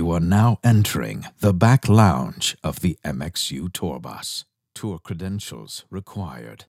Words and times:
You 0.00 0.12
are 0.12 0.18
now 0.18 0.58
entering 0.64 1.26
the 1.40 1.52
back 1.52 1.86
lounge 1.86 2.56
of 2.64 2.80
the 2.80 2.96
MXU 3.04 3.70
Tour 3.70 4.00
Bus. 4.00 4.46
Tour 4.74 4.98
credentials 4.98 5.84
required. 5.90 6.64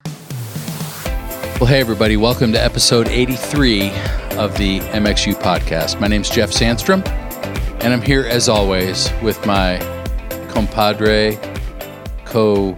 Well, 1.58 1.64
hey, 1.64 1.80
everybody, 1.80 2.18
welcome 2.18 2.52
to 2.52 2.62
episode 2.62 3.08
83 3.08 3.88
of 4.36 4.54
the 4.58 4.80
MXU 4.80 5.32
podcast. 5.32 5.98
My 5.98 6.08
name's 6.08 6.28
Jeff 6.28 6.50
Sandstrom, 6.50 7.08
and 7.82 7.94
I'm 7.94 8.02
here 8.02 8.26
as 8.26 8.50
always 8.50 9.10
with 9.22 9.46
my 9.46 9.78
compadre, 10.50 11.38
co. 12.26 12.76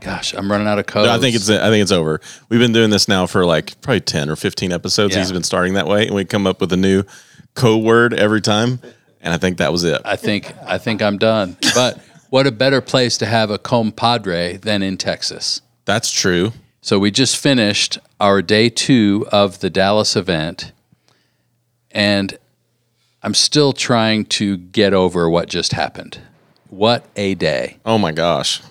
Gosh, 0.00 0.32
I'm 0.32 0.50
running 0.50 0.68
out 0.68 0.78
of 0.78 0.86
codes. 0.86 1.06
No, 1.06 1.14
I 1.14 1.18
think 1.18 1.36
it's 1.36 1.50
I 1.50 1.68
think 1.68 1.82
it's 1.82 1.92
over. 1.92 2.22
We've 2.48 2.60
been 2.60 2.72
doing 2.72 2.88
this 2.88 3.08
now 3.08 3.26
for 3.26 3.44
like 3.44 3.78
probably 3.82 4.00
ten 4.00 4.30
or 4.30 4.36
fifteen 4.36 4.72
episodes. 4.72 5.14
Yeah. 5.14 5.20
He's 5.20 5.32
been 5.32 5.42
starting 5.42 5.74
that 5.74 5.86
way, 5.86 6.06
and 6.06 6.14
we 6.14 6.24
come 6.24 6.46
up 6.46 6.62
with 6.62 6.72
a 6.72 6.78
new 6.78 7.04
code 7.52 7.84
word 7.84 8.14
every 8.14 8.40
time. 8.40 8.80
And 9.20 9.34
I 9.34 9.36
think 9.36 9.58
that 9.58 9.72
was 9.72 9.84
it. 9.84 10.00
I 10.04 10.16
think 10.16 10.52
I 10.64 10.78
think 10.78 11.02
I'm 11.02 11.18
done. 11.18 11.56
But 11.74 11.98
what 12.30 12.46
a 12.46 12.52
better 12.52 12.80
place 12.80 13.18
to 13.18 13.26
have 13.26 13.50
a 13.50 13.58
compadre 13.58 14.56
than 14.56 14.82
in 14.82 14.96
Texas. 14.96 15.60
That's 15.84 16.12
true. 16.12 16.52
So 16.80 16.98
we 16.98 17.10
just 17.10 17.36
finished 17.36 17.98
our 18.20 18.42
day 18.42 18.68
two 18.68 19.26
of 19.32 19.60
the 19.60 19.70
Dallas 19.70 20.16
event, 20.16 20.72
and 21.90 22.38
I'm 23.22 23.34
still 23.34 23.72
trying 23.72 24.26
to 24.26 24.56
get 24.56 24.94
over 24.94 25.28
what 25.28 25.48
just 25.48 25.72
happened. 25.72 26.20
What 26.70 27.04
a 27.16 27.34
day. 27.34 27.78
Oh 27.84 27.98
my 27.98 28.12
gosh. 28.12 28.62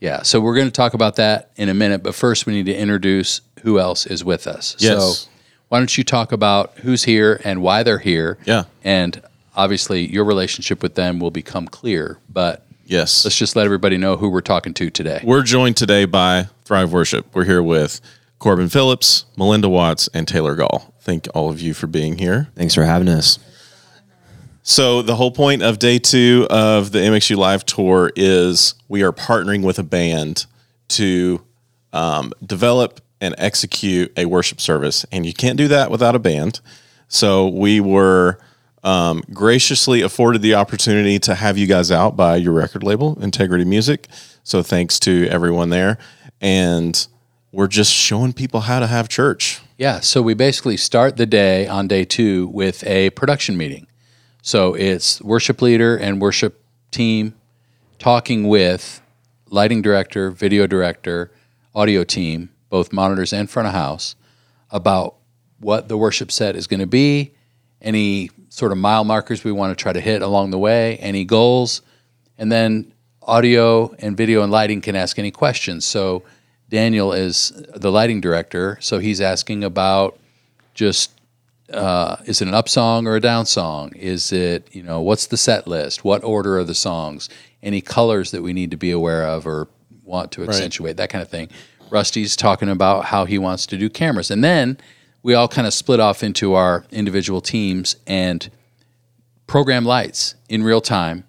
Yeah. 0.00 0.22
So 0.22 0.40
we're 0.40 0.54
going 0.54 0.68
to 0.68 0.72
talk 0.72 0.94
about 0.94 1.16
that 1.16 1.50
in 1.56 1.68
a 1.68 1.74
minute, 1.74 2.02
but 2.02 2.14
first 2.14 2.46
we 2.46 2.52
need 2.52 2.66
to 2.66 2.76
introduce 2.76 3.40
who 3.62 3.80
else 3.80 4.06
is 4.06 4.22
with 4.22 4.46
us. 4.46 4.76
Yes. 4.78 5.20
So 5.20 5.30
why 5.68 5.78
don't 5.78 5.96
you 5.96 6.04
talk 6.04 6.32
about 6.32 6.78
who's 6.78 7.04
here 7.04 7.40
and 7.44 7.62
why 7.62 7.82
they're 7.82 7.98
here? 7.98 8.38
Yeah. 8.44 8.64
And 8.84 9.20
obviously 9.56 10.10
your 10.10 10.24
relationship 10.24 10.82
with 10.82 10.94
them 10.94 11.18
will 11.18 11.30
become 11.30 11.66
clear, 11.66 12.18
but 12.28 12.64
Yes. 12.84 13.24
let's 13.24 13.36
just 13.36 13.56
let 13.56 13.64
everybody 13.64 13.96
know 13.96 14.16
who 14.16 14.28
we're 14.28 14.40
talking 14.40 14.72
to 14.74 14.90
today. 14.90 15.20
We're 15.24 15.42
joined 15.42 15.76
today 15.76 16.04
by 16.04 16.48
Thrive 16.64 16.92
Worship. 16.92 17.26
We're 17.34 17.44
here 17.44 17.62
with 17.62 18.00
Corbin 18.38 18.68
Phillips, 18.68 19.24
Melinda 19.36 19.68
Watts, 19.68 20.08
and 20.14 20.28
Taylor 20.28 20.54
Gall. 20.54 20.94
Thank 21.00 21.26
all 21.34 21.48
of 21.50 21.60
you 21.60 21.74
for 21.74 21.86
being 21.88 22.18
here. 22.18 22.48
Thanks 22.54 22.74
for 22.74 22.84
having 22.84 23.08
us. 23.08 23.38
So 24.62 25.00
the 25.02 25.14
whole 25.16 25.30
point 25.30 25.62
of 25.62 25.78
day 25.78 25.98
two 25.98 26.46
of 26.50 26.92
the 26.92 26.98
MXU 26.98 27.36
Live 27.36 27.64
Tour 27.64 28.10
is 28.16 28.74
we 28.88 29.02
are 29.02 29.12
partnering 29.12 29.62
with 29.64 29.78
a 29.78 29.84
band 29.84 30.46
to 30.88 31.42
um, 31.92 32.32
develop 32.44 33.00
and 33.20 33.34
execute 33.38 34.12
a 34.18 34.26
worship 34.26 34.60
service, 34.60 35.06
and 35.10 35.24
you 35.24 35.32
can't 35.32 35.56
do 35.56 35.68
that 35.68 35.90
without 35.90 36.14
a 36.14 36.18
band. 36.18 36.60
So 37.08 37.46
we 37.48 37.80
were 37.80 38.38
um, 38.86 39.24
graciously 39.32 40.00
afforded 40.00 40.42
the 40.42 40.54
opportunity 40.54 41.18
to 41.18 41.34
have 41.34 41.58
you 41.58 41.66
guys 41.66 41.90
out 41.90 42.16
by 42.16 42.36
your 42.36 42.52
record 42.52 42.84
label, 42.84 43.20
Integrity 43.20 43.64
Music. 43.64 44.06
So 44.44 44.62
thanks 44.62 45.00
to 45.00 45.26
everyone 45.28 45.70
there, 45.70 45.98
and 46.40 47.06
we're 47.50 47.66
just 47.66 47.92
showing 47.92 48.32
people 48.32 48.60
how 48.60 48.78
to 48.78 48.86
have 48.86 49.08
church. 49.08 49.60
Yeah, 49.76 49.98
so 49.98 50.22
we 50.22 50.34
basically 50.34 50.76
start 50.76 51.16
the 51.16 51.26
day 51.26 51.66
on 51.66 51.88
day 51.88 52.04
two 52.04 52.46
with 52.46 52.86
a 52.86 53.10
production 53.10 53.56
meeting. 53.56 53.88
So 54.40 54.74
it's 54.74 55.20
worship 55.20 55.60
leader 55.60 55.96
and 55.96 56.20
worship 56.20 56.62
team 56.92 57.34
talking 57.98 58.46
with 58.46 59.02
lighting 59.50 59.82
director, 59.82 60.30
video 60.30 60.68
director, 60.68 61.32
audio 61.74 62.04
team, 62.04 62.50
both 62.68 62.92
monitors 62.92 63.32
and 63.32 63.50
front 63.50 63.66
of 63.66 63.74
house, 63.74 64.14
about 64.70 65.16
what 65.58 65.88
the 65.88 65.96
worship 65.96 66.30
set 66.30 66.54
is 66.54 66.68
going 66.68 66.80
to 66.80 66.86
be, 66.86 67.32
any 67.82 68.30
sort 68.56 68.72
of 68.72 68.78
mile 68.78 69.04
markers 69.04 69.44
we 69.44 69.52
want 69.52 69.76
to 69.76 69.80
try 69.80 69.92
to 69.92 70.00
hit 70.00 70.22
along 70.22 70.50
the 70.50 70.58
way, 70.58 70.96
any 70.96 71.26
goals, 71.26 71.82
and 72.38 72.50
then 72.50 72.90
audio 73.20 73.94
and 73.98 74.16
video 74.16 74.42
and 74.42 74.50
lighting 74.50 74.80
can 74.80 74.96
ask 74.96 75.18
any 75.18 75.30
questions. 75.30 75.84
So 75.84 76.22
Daniel 76.70 77.12
is 77.12 77.52
the 77.74 77.92
lighting 77.92 78.22
director, 78.22 78.78
so 78.80 78.98
he's 78.98 79.20
asking 79.20 79.62
about 79.62 80.18
just 80.72 81.10
uh, 81.70 82.16
is 82.24 82.40
it 82.40 82.48
an 82.48 82.54
up 82.54 82.66
song 82.66 83.06
or 83.06 83.16
a 83.16 83.20
down 83.20 83.44
song? 83.44 83.92
Is 83.94 84.32
it 84.32 84.74
you 84.74 84.82
know 84.82 85.02
what's 85.02 85.26
the 85.26 85.36
set 85.36 85.66
list? 85.66 86.02
What 86.02 86.24
order 86.24 86.58
are 86.58 86.64
the 86.64 86.74
songs? 86.74 87.28
Any 87.62 87.82
colors 87.82 88.30
that 88.30 88.42
we 88.42 88.54
need 88.54 88.70
to 88.70 88.78
be 88.78 88.90
aware 88.90 89.24
of 89.24 89.46
or 89.46 89.68
want 90.02 90.32
to 90.32 90.44
accentuate 90.44 90.96
that 90.96 91.10
kind 91.10 91.20
of 91.20 91.28
thing. 91.28 91.50
Rusty's 91.90 92.36
talking 92.36 92.70
about 92.70 93.04
how 93.04 93.26
he 93.26 93.36
wants 93.36 93.66
to 93.66 93.76
do 93.76 93.90
cameras, 93.90 94.30
and 94.30 94.42
then 94.42 94.78
we 95.22 95.34
all 95.34 95.48
kind 95.48 95.66
of 95.66 95.74
split 95.74 96.00
off 96.00 96.22
into 96.22 96.54
our 96.54 96.84
individual 96.90 97.40
teams 97.40 97.96
and 98.06 98.50
program 99.46 99.84
lights 99.84 100.34
in 100.48 100.62
real 100.62 100.80
time 100.80 101.24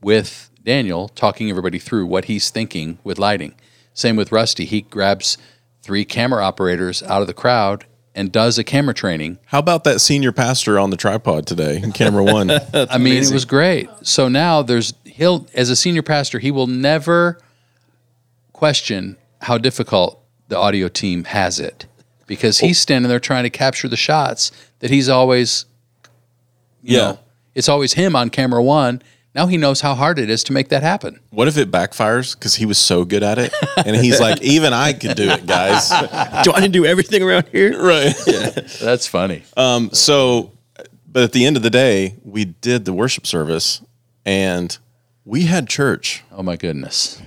with 0.00 0.50
Daniel 0.64 1.08
talking 1.08 1.50
everybody 1.50 1.78
through 1.78 2.06
what 2.06 2.26
he's 2.26 2.50
thinking 2.50 2.98
with 3.04 3.18
lighting. 3.18 3.54
Same 3.94 4.16
with 4.16 4.32
Rusty. 4.32 4.64
He 4.64 4.82
grabs 4.82 5.38
three 5.82 6.04
camera 6.04 6.44
operators 6.44 7.02
out 7.02 7.20
of 7.20 7.26
the 7.26 7.34
crowd 7.34 7.84
and 8.14 8.32
does 8.32 8.58
a 8.58 8.64
camera 8.64 8.94
training. 8.94 9.38
How 9.46 9.60
about 9.60 9.84
that 9.84 10.00
senior 10.00 10.32
pastor 10.32 10.78
on 10.78 10.90
the 10.90 10.96
tripod 10.96 11.46
today, 11.46 11.80
in 11.80 11.92
camera 11.92 12.24
one? 12.24 12.50
I 12.74 12.98
mean, 12.98 13.22
it 13.22 13.32
was 13.32 13.44
great. 13.44 13.88
So 14.02 14.28
now 14.28 14.62
there's 14.62 14.92
he'll 15.04 15.46
as 15.54 15.70
a 15.70 15.76
senior 15.76 16.02
pastor, 16.02 16.38
he 16.38 16.50
will 16.50 16.66
never 16.66 17.38
question 18.52 19.16
how 19.42 19.56
difficult 19.56 20.20
the 20.48 20.56
audio 20.56 20.88
team 20.88 21.24
has 21.24 21.60
it 21.60 21.86
because 22.28 22.60
he's 22.60 22.78
standing 22.78 23.08
there 23.08 23.18
trying 23.18 23.42
to 23.42 23.50
capture 23.50 23.88
the 23.88 23.96
shots 23.96 24.52
that 24.78 24.90
he's 24.90 25.08
always 25.08 25.64
you 26.82 26.96
Yeah. 26.96 27.02
know, 27.02 27.18
it's 27.56 27.68
always 27.68 27.94
him 27.94 28.14
on 28.14 28.30
camera 28.30 28.62
1. 28.62 29.02
Now 29.34 29.46
he 29.46 29.56
knows 29.56 29.80
how 29.80 29.94
hard 29.94 30.18
it 30.18 30.30
is 30.30 30.42
to 30.44 30.52
make 30.52 30.68
that 30.68 30.82
happen. 30.82 31.18
What 31.30 31.48
if 31.48 31.56
it 31.58 31.70
backfires 31.70 32.34
because 32.34 32.54
he 32.54 32.64
was 32.66 32.78
so 32.78 33.04
good 33.04 33.22
at 33.22 33.38
it, 33.38 33.52
and 33.84 33.94
he's 33.96 34.20
like, 34.26 34.40
even 34.42 34.72
I 34.72 34.92
could 34.92 35.16
do 35.16 35.28
it, 35.30 35.46
guys. 35.46 35.88
Do 36.44 36.52
I 36.52 36.60
need 36.60 36.68
to 36.72 36.78
do 36.78 36.86
everything 36.86 37.22
around 37.22 37.46
here? 37.52 37.80
right. 37.82 38.14
Yeah. 38.26 38.50
That's 38.80 39.06
funny. 39.06 39.42
Um. 39.56 39.90
So, 39.92 40.52
but 41.06 41.22
at 41.24 41.32
the 41.32 41.44
end 41.44 41.56
of 41.56 41.62
the 41.62 41.70
day, 41.70 42.14
we 42.24 42.44
did 42.46 42.84
the 42.84 42.92
worship 42.92 43.26
service, 43.26 43.80
and 44.24 44.76
we 45.24 45.42
had 45.44 45.68
church. 45.68 46.22
Oh 46.32 46.42
my 46.42 46.56
goodness. 46.56 47.20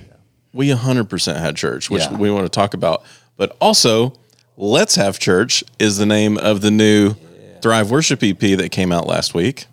We 0.53 0.67
100% 0.69 1.39
had 1.39 1.55
church, 1.55 1.89
which 1.89 2.01
Yeah. 2.03 2.17
we 2.17 2.29
want 2.31 2.45
to 2.45 2.49
talk 2.49 2.73
about. 2.73 3.03
But 3.37 3.55
also, 3.61 4.13
Let's 4.57 4.95
Have 4.95 5.17
Church 5.17 5.63
is 5.79 5.97
the 5.97 6.05
name 6.05 6.37
of 6.37 6.61
the 6.61 6.71
new 6.71 7.15
Thrive 7.61 7.89
Worship 7.89 8.21
EP 8.21 8.37
that 8.37 8.69
came 8.71 8.91
out 8.91 9.07
last 9.07 9.33
week. 9.33 9.65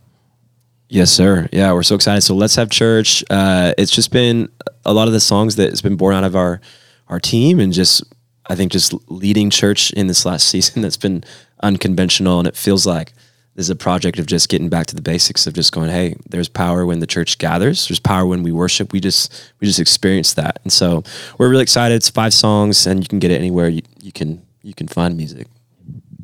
Yes, 0.88 1.10
sir. 1.10 1.48
Yeah, 1.52 1.72
we're 1.72 1.82
so 1.82 1.96
excited. 1.96 2.22
So 2.22 2.34
let's 2.34 2.54
have 2.54 2.70
church. 2.70 3.22
Uh, 3.28 3.74
it's 3.76 3.90
just 3.90 4.10
been 4.10 4.48
a 4.84 4.94
lot 4.94 5.06
of 5.06 5.12
the 5.12 5.20
songs 5.20 5.56
that 5.56 5.70
has 5.70 5.82
been 5.82 5.96
born 5.96 6.14
out 6.14 6.24
of 6.24 6.34
our 6.36 6.60
our 7.08 7.18
team, 7.18 7.58
and 7.58 7.72
just 7.72 8.02
I 8.46 8.54
think 8.54 8.72
just 8.72 8.94
leading 9.10 9.50
church 9.50 9.90
in 9.92 10.06
this 10.06 10.24
last 10.24 10.48
season 10.48 10.82
that's 10.82 10.96
been 10.96 11.24
unconventional, 11.62 12.38
and 12.38 12.48
it 12.48 12.56
feels 12.56 12.86
like 12.86 13.12
this 13.56 13.66
is 13.66 13.70
a 13.70 13.76
project 13.76 14.18
of 14.18 14.26
just 14.26 14.48
getting 14.48 14.68
back 14.68 14.86
to 14.86 14.94
the 14.94 15.02
basics 15.02 15.46
of 15.46 15.52
just 15.52 15.72
going, 15.72 15.90
hey, 15.90 16.14
there's 16.28 16.48
power 16.48 16.86
when 16.86 17.00
the 17.00 17.06
church 17.06 17.38
gathers. 17.38 17.88
There's 17.88 17.98
power 17.98 18.24
when 18.24 18.44
we 18.44 18.52
worship. 18.52 18.92
We 18.92 19.00
just 19.00 19.52
we 19.60 19.66
just 19.66 19.80
experience 19.80 20.34
that, 20.34 20.60
and 20.62 20.72
so 20.72 21.02
we're 21.36 21.50
really 21.50 21.64
excited. 21.64 21.96
It's 21.96 22.08
five 22.08 22.32
songs, 22.32 22.86
and 22.86 23.02
you 23.02 23.08
can 23.08 23.18
get 23.18 23.32
it 23.32 23.38
anywhere 23.38 23.68
you, 23.68 23.82
you 24.00 24.12
can 24.12 24.47
you 24.62 24.74
can 24.74 24.88
find 24.88 25.16
music. 25.16 25.46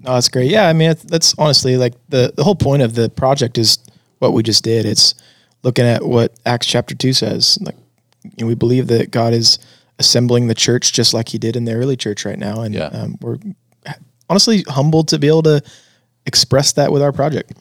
No, 0.03 0.15
that's 0.15 0.29
great. 0.29 0.51
Yeah, 0.51 0.69
I 0.69 0.73
mean, 0.73 0.91
it's- 0.91 1.07
that's 1.09 1.35
honestly 1.39 1.77
like 1.77 1.95
the 2.09 2.33
the 2.37 2.45
whole 2.45 2.55
point 2.57 2.83
of 2.83 2.95
the 2.95 3.09
project 3.09 3.57
is 3.59 3.79
what 4.19 4.33
we 4.33 4.43
just 4.43 4.63
did. 4.65 4.85
It's 4.87 5.15
looking 5.63 5.87
at 5.87 6.05
what 6.05 6.33
Acts 6.45 6.67
chapter 6.67 6.95
two 6.95 7.13
says. 7.13 7.59
Like, 7.63 7.77
you 8.25 8.31
know, 8.41 8.47
we 8.47 8.55
believe 8.55 8.87
that 8.89 9.11
God 9.11 9.33
is 9.33 9.59
assembling 9.99 10.47
the 10.49 10.55
church 10.55 10.93
just 10.93 11.15
like 11.15 11.29
He 11.31 11.39
did 11.39 11.57
in 11.57 11.65
the 11.65 11.73
early 11.75 11.97
church 11.97 12.25
right 12.25 12.39
now, 12.39 12.61
and 12.63 12.75
Yeah. 12.75 12.87
um, 12.89 13.17
we're 13.21 13.39
honestly 14.29 14.65
humbled 14.69 15.09
to 15.09 15.19
be 15.19 15.29
able 15.29 15.43
to 15.45 15.63
express 16.27 16.73
that 16.73 16.91
with 16.93 17.03
our 17.03 17.13
project. 17.13 17.53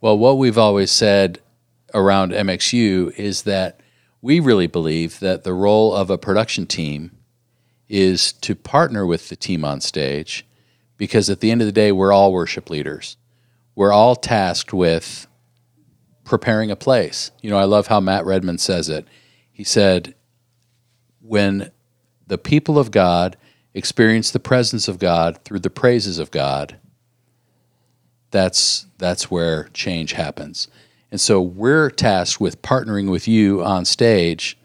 Well, 0.00 0.18
what 0.18 0.38
we've 0.38 0.58
always 0.58 0.90
said 0.90 1.38
around 1.94 2.32
MXU 2.32 3.12
is 3.16 3.42
that 3.42 3.80
we 4.22 4.40
really 4.40 4.66
believe 4.66 5.20
that 5.20 5.44
the 5.44 5.52
role 5.54 5.94
of 5.94 6.10
a 6.10 6.18
production 6.18 6.66
team 6.66 7.10
is 7.88 8.32
to 8.32 8.54
partner 8.54 9.06
with 9.06 9.28
the 9.28 9.36
team 9.36 9.64
on 9.64 9.80
stage 9.80 10.46
because 10.96 11.30
at 11.30 11.40
the 11.40 11.50
end 11.50 11.60
of 11.60 11.66
the 11.66 11.72
day, 11.72 11.92
we're 11.92 12.12
all 12.12 12.32
worship 12.32 12.70
leaders. 12.70 13.16
We're 13.74 13.92
all 13.92 14.16
tasked 14.16 14.72
with 14.72 15.26
preparing 16.24 16.70
a 16.70 16.76
place. 16.76 17.30
You 17.42 17.50
know, 17.50 17.58
I 17.58 17.64
love 17.64 17.86
how 17.86 18.00
Matt 18.00 18.24
Redman 18.24 18.58
says 18.58 18.88
it. 18.88 19.06
He 19.52 19.64
said, 19.64 20.14
when 21.20 21.70
the 22.26 22.38
people 22.38 22.78
of 22.78 22.90
God 22.90 23.36
experience 23.74 24.30
the 24.30 24.40
presence 24.40 24.88
of 24.88 24.98
God 24.98 25.38
through 25.44 25.60
the 25.60 25.70
praises 25.70 26.18
of 26.18 26.30
God, 26.30 26.78
that's 28.30 28.86
that's 28.98 29.30
where 29.30 29.68
change 29.72 30.12
happens. 30.12 30.68
And 31.10 31.20
so 31.20 31.40
we're 31.40 31.90
tasked 31.90 32.40
with 32.40 32.62
partnering 32.62 33.10
with 33.10 33.28
you 33.28 33.62
on 33.62 33.84
stage 33.84 34.58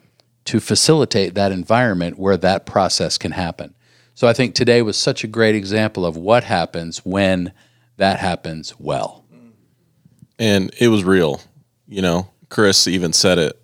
to 0.45 0.59
facilitate 0.59 1.35
that 1.35 1.51
environment 1.51 2.17
where 2.17 2.37
that 2.37 2.65
process 2.65 3.17
can 3.17 3.31
happen. 3.31 3.73
So 4.13 4.27
I 4.27 4.33
think 4.33 4.55
today 4.55 4.81
was 4.81 4.97
such 4.97 5.23
a 5.23 5.27
great 5.27 5.55
example 5.55 6.05
of 6.05 6.17
what 6.17 6.43
happens 6.43 6.99
when 6.99 7.53
that 7.97 8.19
happens 8.19 8.73
well. 8.79 9.25
and 10.39 10.73
it 10.79 10.87
was 10.87 11.03
real. 11.03 11.41
you 11.87 12.01
know, 12.01 12.29
Chris 12.49 12.87
even 12.87 13.13
said 13.13 13.37
it 13.37 13.61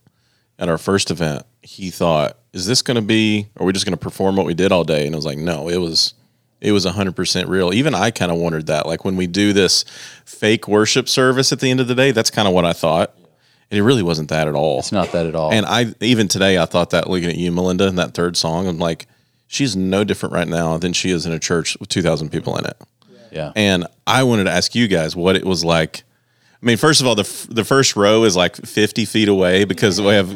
at 0.59 0.69
our 0.69 0.77
first 0.77 1.11
event. 1.11 1.43
He 1.61 1.89
thought, 1.89 2.37
"Is 2.53 2.65
this 2.65 2.81
going 2.81 2.95
to 2.95 3.01
be? 3.01 3.47
Are 3.57 3.65
we 3.65 3.73
just 3.73 3.85
going 3.85 3.97
to 3.97 4.03
perform 4.03 4.35
what 4.35 4.45
we 4.45 4.53
did 4.53 4.71
all 4.71 4.83
day?" 4.83 5.05
And 5.05 5.15
I 5.15 5.17
was 5.17 5.25
like, 5.25 5.37
"No, 5.37 5.69
it 5.69 5.77
was." 5.77 6.13
It 6.59 6.71
was 6.71 6.87
100% 6.87 7.47
real. 7.49 7.71
Even 7.71 7.93
I 7.93 8.09
kind 8.09 8.31
of 8.31 8.39
wondered 8.39 8.65
that. 8.65 8.87
Like 8.87 9.05
when 9.05 9.15
we 9.15 9.27
do 9.27 9.53
this 9.53 9.85
fake 10.25 10.67
worship 10.67 11.07
service 11.07 11.51
at 11.51 11.59
the 11.59 11.69
end 11.69 11.79
of 11.79 11.87
the 11.87 11.93
day, 11.93 12.09
that's 12.09 12.31
kind 12.31 12.47
of 12.47 12.53
what 12.55 12.65
I 12.65 12.73
thought. 12.73 13.13
And 13.69 13.77
it 13.77 13.83
really 13.83 14.03
wasn't 14.03 14.29
that 14.29 14.47
at 14.47 14.55
all. 14.55 14.79
It's 14.79 14.91
not 14.91 15.11
that 15.11 15.25
at 15.25 15.35
all. 15.35 15.51
And 15.51 15.65
I 15.65 15.93
even 16.01 16.27
today 16.27 16.57
I 16.57 16.65
thought 16.65 16.91
that 16.91 17.09
looking 17.09 17.29
at 17.29 17.35
you, 17.35 17.51
Melinda, 17.51 17.87
in 17.87 17.95
that 17.97 18.13
third 18.13 18.37
song, 18.37 18.67
I'm 18.67 18.79
like, 18.79 19.07
she's 19.47 19.75
no 19.75 20.03
different 20.03 20.33
right 20.33 20.47
now 20.47 20.77
than 20.77 20.93
she 20.93 21.11
is 21.11 21.25
in 21.25 21.31
a 21.33 21.39
church 21.39 21.77
with 21.79 21.89
2,000 21.89 22.29
people 22.29 22.57
in 22.57 22.65
it. 22.65 22.77
yeah. 23.31 23.51
And 23.55 23.85
I 24.05 24.23
wanted 24.23 24.45
to 24.45 24.51
ask 24.51 24.73
you 24.75 24.87
guys 24.87 25.15
what 25.15 25.35
it 25.35 25.45
was 25.45 25.65
like. 25.65 26.03
I 26.61 26.65
mean, 26.65 26.77
first 26.77 27.01
of 27.01 27.07
all, 27.07 27.13
the 27.13 27.21
f- 27.21 27.45
the 27.51 27.63
first 27.63 27.95
row 27.95 28.23
is 28.23 28.35
like 28.35 28.55
50 28.55 29.05
feet 29.05 29.27
away 29.27 29.63
because 29.63 30.01
we 30.01 30.07
have, 30.07 30.31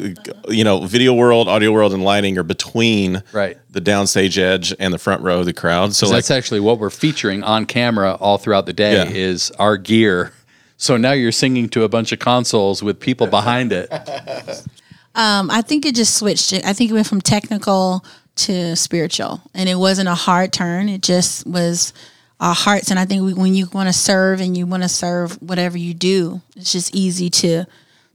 you 0.49 0.63
know, 0.63 0.85
video 0.85 1.13
world, 1.15 1.47
audio 1.47 1.71
world, 1.71 1.93
and 1.93 2.03
lighting 2.03 2.37
are 2.37 2.43
between 2.43 3.23
Right. 3.33 3.57
the 3.71 3.81
downstage 3.81 4.37
edge 4.37 4.71
and 4.77 4.93
the 4.93 4.99
front 4.99 5.23
row 5.23 5.39
of 5.39 5.45
the 5.47 5.53
crowd. 5.53 5.95
So 5.95 6.05
like, 6.05 6.17
that's 6.17 6.29
actually 6.29 6.59
what 6.59 6.77
we're 6.77 6.91
featuring 6.91 7.43
on 7.43 7.65
camera 7.65 8.13
all 8.19 8.37
throughout 8.37 8.67
the 8.67 8.73
day 8.73 8.93
Yeah. 8.93 9.05
is 9.09 9.51
our 9.57 9.77
gear. 9.77 10.31
So 10.81 10.97
now 10.97 11.11
you're 11.11 11.31
singing 11.31 11.69
to 11.69 11.83
a 11.83 11.89
bunch 11.89 12.11
of 12.11 12.17
consoles 12.17 12.81
with 12.81 12.99
people 12.99 13.27
behind 13.27 13.71
it. 13.71 13.89
Um, 15.13 15.51
I 15.51 15.61
think 15.61 15.85
it 15.85 15.93
just 15.93 16.15
switched. 16.15 16.53
I 16.53 16.71
think 16.71 16.89
it 16.89 16.93
went 16.93 17.05
from 17.05 17.19
technical 17.19 18.05
to 18.37 18.77
spiritual, 18.77 19.41
and 19.53 19.67
it 19.67 19.75
wasn't 19.75 20.07
a 20.07 20.15
hard 20.15 20.53
turn. 20.53 20.87
It 20.87 21.01
just 21.01 21.45
was 21.45 21.91
our 22.39 22.55
hearts. 22.55 22.91
And 22.91 22.97
I 22.97 23.03
think 23.03 23.21
we, 23.21 23.33
when 23.33 23.53
you 23.53 23.67
want 23.73 23.89
to 23.89 23.93
serve 23.93 24.39
and 24.39 24.55
you 24.55 24.65
want 24.65 24.83
to 24.83 24.87
serve 24.87 25.33
whatever 25.41 25.77
you 25.77 25.93
do, 25.93 26.39
it's 26.55 26.71
just 26.71 26.95
easy 26.95 27.29
to 27.29 27.65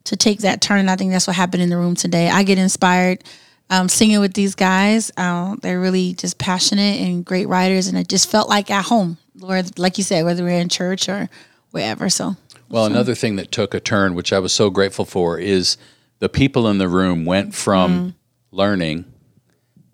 to 0.05 0.17
take 0.17 0.39
that 0.39 0.63
turn. 0.63 0.79
And 0.79 0.91
I 0.91 0.97
think 0.97 1.13
that's 1.13 1.27
what 1.27 1.37
happened 1.37 1.63
in 1.63 1.69
the 1.69 1.77
room 1.77 1.97
today. 1.97 2.31
I 2.31 2.45
get 2.45 2.57
inspired 2.57 3.23
um, 3.69 3.91
singing 3.91 4.21
with 4.21 4.33
these 4.33 4.55
guys. 4.55 5.13
Um, 5.19 5.59
they're 5.61 5.79
really 5.79 6.15
just 6.15 6.39
passionate 6.39 6.99
and 6.99 7.27
great 7.27 7.47
writers, 7.47 7.89
and 7.89 7.99
it 7.99 8.09
just 8.09 8.31
felt 8.31 8.49
like 8.49 8.71
at 8.71 8.87
home, 8.87 9.19
Lord, 9.39 9.79
like 9.79 9.99
you 9.99 10.05
said, 10.05 10.25
whether 10.25 10.43
we're 10.43 10.61
in 10.61 10.71
church 10.71 11.11
or 11.11 11.29
wherever. 11.73 12.09
So 12.09 12.37
Well, 12.69 12.87
another 12.87 13.15
thing 13.15 13.37
that 13.37 13.53
took 13.53 13.75
a 13.75 13.81
turn, 13.81 14.15
which 14.15 14.33
I 14.33 14.39
was 14.39 14.53
so 14.53 14.71
grateful 14.71 15.05
for, 15.05 15.39
is 15.39 15.77
the 16.19 16.29
people 16.29 16.69
in 16.69 16.79
the 16.79 16.89
room 16.89 17.25
went 17.25 17.55
from 17.55 17.93
mm-hmm. 17.93 18.57
learning 18.57 19.05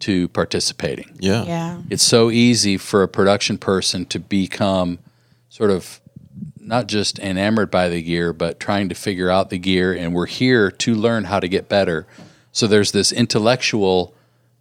to 0.00 0.28
participating. 0.28 1.16
yeah. 1.20 1.44
yeah, 1.44 1.82
It's 1.88 2.02
so 2.02 2.30
easy 2.30 2.76
for 2.76 3.02
a 3.02 3.08
production 3.08 3.56
person 3.56 4.04
to 4.06 4.18
become 4.18 4.98
sort 5.48 5.70
of 5.70 6.00
not 6.58 6.88
just 6.88 7.18
enamored 7.18 7.70
by 7.70 7.88
the 7.88 8.02
gear, 8.02 8.32
but 8.32 8.58
trying 8.58 8.88
to 8.88 8.94
figure 8.94 9.30
out 9.30 9.50
the 9.50 9.58
gear. 9.58 9.92
And 9.92 10.14
we're 10.14 10.26
here 10.26 10.70
to 10.70 10.94
learn 10.94 11.24
how 11.24 11.38
to 11.40 11.48
get 11.48 11.68
better. 11.68 12.06
So 12.50 12.66
there's 12.66 12.92
this 12.92 13.12
intellectual 13.12 14.14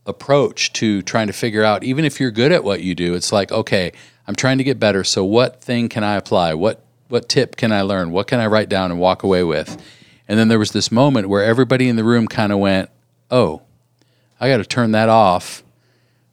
approach 0.06 0.74
to 0.74 1.02
trying 1.02 1.28
to 1.28 1.34
figure 1.34 1.64
out, 1.64 1.84
even 1.84 2.06
if 2.06 2.20
you're 2.20 2.32
good 2.32 2.52
at 2.52 2.64
what 2.64 2.82
you 2.82 2.94
do, 2.96 3.14
it's 3.14 3.32
like, 3.32 3.52
okay, 3.52 3.92
I'm 4.28 4.36
trying 4.36 4.58
to 4.58 4.64
get 4.64 4.80
better. 4.80 5.04
So 5.04 5.24
what 5.24 5.62
thing 5.62 5.90
can 5.90 6.04
I 6.04 6.16
apply? 6.16 6.54
What 6.54 6.84
what 7.12 7.28
tip 7.30 7.56
can 7.58 7.72
I 7.72 7.82
learn? 7.82 8.12
What 8.12 8.28
can 8.28 8.40
I 8.40 8.48
write 8.48 8.70
down 8.70 8.90
and 8.92 9.00
walk 9.00 9.24
away 9.24 9.44
with? 9.44 9.82
And 10.28 10.40
then 10.40 10.48
there 10.48 10.60
was 10.60 10.72
this 10.72 10.92
moment 10.92 11.28
where 11.30 11.44
everybody 11.44 11.90
in 11.90 11.98
the 11.98 12.04
room 12.04 12.28
kind 12.28 12.52
of 12.54 12.60
went, 12.60 12.90
"Oh, 13.30 13.62
I 14.40 14.48
got 14.50 14.58
to 14.58 14.66
turn 14.66 14.92
that 14.94 15.10
off 15.10 15.62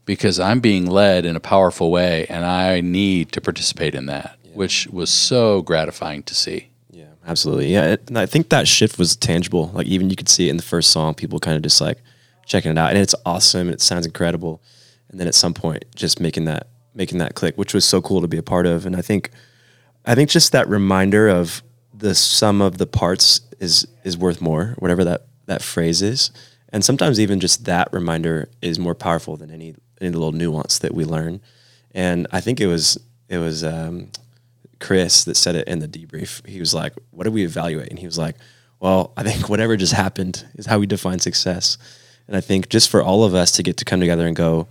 because 0.04 0.38
I'm 0.40 0.60
being 0.60 0.86
led 0.86 1.26
in 1.26 1.36
a 1.36 1.40
powerful 1.40 1.90
way 1.90 2.24
and 2.28 2.44
I 2.44 2.80
need 2.80 3.32
to 3.32 3.40
participate 3.40 3.94
in 3.94 4.06
that, 4.06 4.38
which 4.54 4.86
was 4.86 5.10
so 5.10 5.60
gratifying 5.62 6.22
to 6.24 6.34
see. 6.34 6.68
Yeah, 6.90 7.06
absolutely. 7.26 7.72
Yeah, 7.72 7.92
it- 7.92 8.04
and 8.08 8.16
I 8.18 8.26
think 8.26 8.48
that 8.50 8.68
shift 8.68 8.98
was 8.98 9.16
tangible. 9.16 9.70
Like 9.74 9.86
even 9.88 10.08
you 10.10 10.16
could 10.16 10.28
see 10.28 10.46
it 10.46 10.50
in 10.50 10.56
the 10.56 10.62
first 10.62 10.90
song, 10.90 11.14
people 11.14 11.38
kind 11.40 11.56
of 11.56 11.62
just 11.62 11.80
like 11.80 11.98
checking 12.46 12.70
it 12.70 12.78
out, 12.78 12.90
and 12.90 12.98
it's 12.98 13.14
awesome. 13.26 13.62
and 13.68 13.72
It 13.74 13.80
sounds 13.82 14.06
incredible, 14.06 14.62
and 15.10 15.18
then 15.20 15.26
at 15.26 15.34
some 15.34 15.52
point, 15.54 15.84
just 15.94 16.20
making 16.20 16.44
that 16.46 16.68
making 16.94 17.18
that 17.18 17.34
click, 17.34 17.56
which 17.58 17.74
was 17.74 17.84
so 17.84 18.00
cool 18.00 18.20
to 18.22 18.28
be 18.28 18.38
a 18.38 18.42
part 18.42 18.66
of. 18.66 18.84
And 18.86 18.96
I 18.96 19.02
think, 19.02 19.30
I 20.04 20.14
think 20.14 20.30
just 20.30 20.52
that 20.52 20.68
reminder 20.68 21.28
of 21.28 21.62
the 21.92 22.14
sum 22.14 22.60
of 22.62 22.78
the 22.78 22.86
parts 22.86 23.40
is 23.58 23.86
is 24.04 24.16
worth 24.16 24.40
more, 24.40 24.74
whatever 24.78 25.04
that 25.04 25.26
that 25.46 25.62
phrase 25.62 26.02
is. 26.02 26.30
And 26.70 26.84
sometimes 26.84 27.18
even 27.18 27.40
just 27.40 27.64
that 27.64 27.88
reminder 27.92 28.48
is 28.60 28.78
more 28.78 28.94
powerful 28.94 29.36
than 29.36 29.50
any 29.50 29.74
any 30.00 30.10
little 30.10 30.32
nuance 30.32 30.78
that 30.78 30.94
we 30.94 31.04
learn. 31.04 31.40
And 31.92 32.26
I 32.30 32.40
think 32.40 32.60
it 32.60 32.66
was 32.66 32.98
it 33.28 33.38
was 33.38 33.64
um, 33.64 34.10
Chris 34.80 35.24
that 35.24 35.36
said 35.36 35.56
it 35.56 35.68
in 35.68 35.80
the 35.80 35.88
debrief. 35.88 36.46
He 36.46 36.60
was 36.60 36.74
like, 36.74 36.94
"What 37.10 37.24
do 37.24 37.30
we 37.30 37.44
evaluate?" 37.44 37.90
And 37.90 37.98
he 37.98 38.06
was 38.06 38.18
like, 38.18 38.36
"Well, 38.80 39.12
I 39.16 39.22
think 39.22 39.48
whatever 39.48 39.76
just 39.76 39.92
happened 39.92 40.46
is 40.54 40.66
how 40.66 40.78
we 40.78 40.86
define 40.86 41.18
success." 41.18 41.78
And 42.26 42.36
I 42.36 42.40
think 42.40 42.68
just 42.68 42.90
for 42.90 43.02
all 43.02 43.24
of 43.24 43.34
us 43.34 43.52
to 43.52 43.62
get 43.62 43.78
to 43.78 43.84
come 43.86 44.00
together 44.00 44.26
and 44.26 44.36
go, 44.36 44.68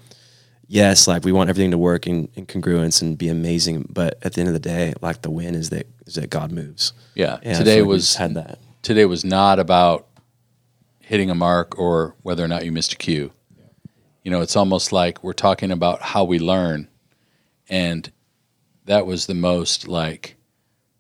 yes, 0.68 1.08
like 1.08 1.24
we 1.24 1.32
want 1.32 1.50
everything 1.50 1.72
to 1.72 1.78
work 1.78 2.08
in, 2.08 2.30
in 2.36 2.46
congruence 2.46 3.02
and 3.02 3.18
be 3.18 3.30
amazing, 3.30 3.88
but 3.90 4.18
at 4.22 4.34
the 4.34 4.42
end 4.42 4.48
of 4.48 4.54
the 4.54 4.60
day, 4.60 4.94
like 5.02 5.22
the 5.22 5.32
win 5.32 5.56
is 5.56 5.70
that 5.72 5.88
is 6.06 6.16
that 6.16 6.30
God 6.30 6.52
moves. 6.52 6.94
Yeah. 7.16 7.40
And 7.44 7.58
today 7.58 7.76
feel 7.76 7.84
like 7.84 7.88
we 7.88 7.94
was 7.94 8.16
had 8.16 8.34
that. 8.36 8.60
today 8.82 9.06
was 9.06 9.26
not 9.26 9.60
about 9.60 10.08
hitting 11.00 11.30
a 11.30 11.36
mark 11.36 11.80
or 11.80 12.16
whether 12.22 12.44
or 12.44 12.48
not 12.48 12.66
you 12.66 12.72
missed 12.72 12.94
a 12.94 12.98
cue. 12.98 13.32
You 14.24 14.32
know, 14.32 14.42
it's 14.42 14.58
almost 14.58 14.92
like 14.92 15.24
we're 15.24 15.34
talking 15.34 15.72
about 15.72 16.02
how 16.02 16.26
we 16.26 16.38
learn. 16.38 16.90
And 17.70 18.12
that 18.86 19.06
was 19.06 19.26
the 19.26 19.34
most 19.34 19.88
like 19.88 20.36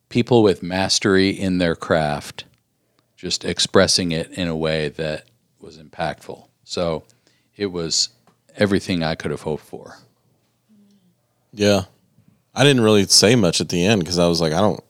people 0.09 0.43
with 0.43 0.63
mastery 0.63 1.29
in 1.29 1.57
their 1.57 1.75
craft 1.75 2.45
just 3.17 3.43
expressing 3.43 4.11
it 4.11 4.31
in 4.31 4.47
a 4.47 4.55
way 4.55 4.89
that 4.89 5.25
was 5.59 5.77
impactful. 5.77 6.47
So 6.63 7.03
it 7.55 7.65
was 7.65 8.09
everything 8.57 9.03
I 9.03 9.15
could 9.15 9.31
have 9.31 9.41
hoped 9.43 9.63
for. 9.63 9.97
Yeah. 11.53 11.83
I 12.53 12.63
didn't 12.63 12.83
really 12.83 13.05
say 13.05 13.35
much 13.35 13.61
at 13.61 13.69
the 13.69 13.85
end 13.85 14.01
because 14.01 14.19
I 14.19 14.27
was 14.27 14.41
like, 14.41 14.51
I 14.53 14.59
don't, 14.59 14.83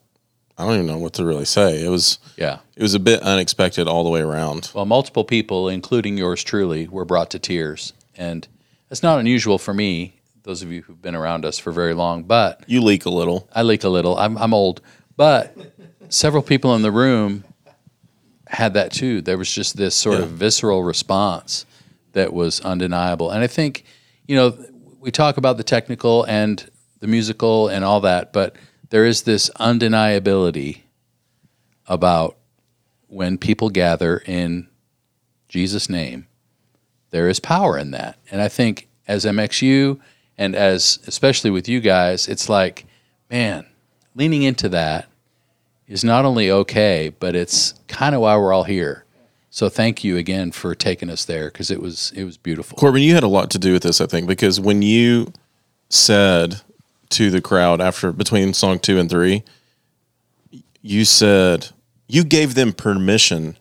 I 0.57 0.65
don't 0.65 0.73
even 0.75 0.85
know 0.87 0.97
what 0.97 1.13
to 1.13 1.25
really 1.25 1.45
say. 1.45 1.83
It 1.85 1.89
was, 1.89 2.17
Yeah. 2.37 2.59
it 2.75 2.81
was 2.81 2.93
a 2.95 2.99
bit 2.99 3.21
unexpected 3.21 3.87
all 3.87 4.03
the 4.03 4.09
way 4.09 4.21
around. 4.21 4.71
Well, 4.73 4.85
multiple 4.85 5.23
people, 5.23 5.69
including 5.69 6.17
yours 6.17 6.43
truly, 6.43 6.87
were 6.87 7.05
brought 7.05 7.29
to 7.31 7.39
tears. 7.39 7.93
And 8.17 8.47
that's 8.89 9.03
not 9.03 9.19
unusual 9.19 9.57
for 9.57 9.73
me, 9.73 10.15
those 10.43 10.63
of 10.63 10.71
you 10.71 10.81
who've 10.81 11.01
been 11.01 11.15
around 11.15 11.45
us 11.45 11.59
for 11.59 11.71
very 11.71 11.93
long, 11.93 12.23
but 12.23 12.63
You 12.67 12.81
leak 12.81 13.05
a 13.05 13.09
little. 13.09 13.47
I 13.53 13.61
leak 13.63 13.83
a 13.83 13.89
little. 13.89 14.17
I'm, 14.17 14.37
I'm 14.37 14.53
old. 14.53 14.81
But 15.17 15.55
several 16.09 16.41
people 16.41 16.73
in 16.75 16.81
the 16.81 16.91
room 16.91 17.43
had 18.47 18.73
that 18.75 18.91
too. 18.93 19.21
There 19.21 19.37
was 19.37 19.51
just 19.51 19.75
this 19.77 19.93
sort 19.93 20.21
of 20.21 20.29
visceral 20.29 20.83
response 20.83 21.65
that 22.17 22.33
was 22.33 22.59
undeniable. 22.59 23.31
And 23.31 23.43
I 23.43 23.47
think, 23.47 23.83
you 24.27 24.35
know, 24.35 24.57
we 24.99 25.11
talk 25.11 25.37
about 25.37 25.57
the 25.57 25.63
technical 25.63 26.23
and 26.25 26.69
the 26.99 27.07
musical 27.07 27.67
and 27.69 27.85
all 27.85 28.01
that, 28.01 28.33
but 28.33 28.55
there 28.89 29.05
is 29.05 29.23
this 29.23 29.49
undeniability 29.59 30.81
about 31.87 32.37
when 33.07 33.37
people 33.37 33.69
gather 33.69 34.17
in 34.17 34.67
Jesus' 35.47 35.89
name, 35.89 36.27
there 37.11 37.29
is 37.29 37.39
power 37.39 37.77
in 37.77 37.91
that. 37.91 38.17
And 38.31 38.41
I 38.41 38.49
think 38.49 38.89
as 39.07 39.23
MXU 39.23 39.99
and 40.37 40.55
as 40.55 40.99
especially 41.07 41.51
with 41.51 41.69
you 41.69 41.79
guys, 41.79 42.27
it's 42.27 42.49
like, 42.49 42.85
man, 43.29 43.65
leaning 44.15 44.43
into 44.43 44.69
that 44.69 45.07
is 45.87 46.03
not 46.03 46.25
only 46.25 46.51
okay, 46.51 47.13
but 47.19 47.35
it's 47.35 47.73
kind 47.87 48.13
of 48.13 48.21
why 48.21 48.35
we're 48.35 48.51
all 48.51 48.65
here. 48.65 49.05
So 49.57 49.69
thank 49.69 50.03
you 50.03 50.17
again 50.17 50.51
for 50.51 50.75
taking 50.75 51.09
us 51.09 51.25
there 51.25 51.47
because 51.47 51.71
it 51.71 51.81
was 51.81 52.11
it 52.15 52.25
was 52.25 52.37
beautiful. 52.37 52.77
Corbin, 52.77 53.01
you 53.01 53.15
had 53.15 53.23
a 53.23 53.27
lot 53.27 53.49
to 53.49 53.57
do 53.57 53.73
with 53.73 53.81
this, 53.81 53.99
I 53.99 54.05
think, 54.05 54.27
because 54.27 54.59
when 54.59 54.83
you 54.83 55.33
said 55.89 56.61
to 57.09 57.31
the 57.31 57.41
crowd 57.41 57.81
after 57.81 58.11
between 58.11 58.53
song 58.53 58.77
two 58.77 58.99
and 58.99 59.09
three, 59.09 59.41
you 60.83 61.05
said 61.05 61.69
you 62.07 62.23
gave 62.23 62.53
them 62.53 62.71
permission 62.71 63.57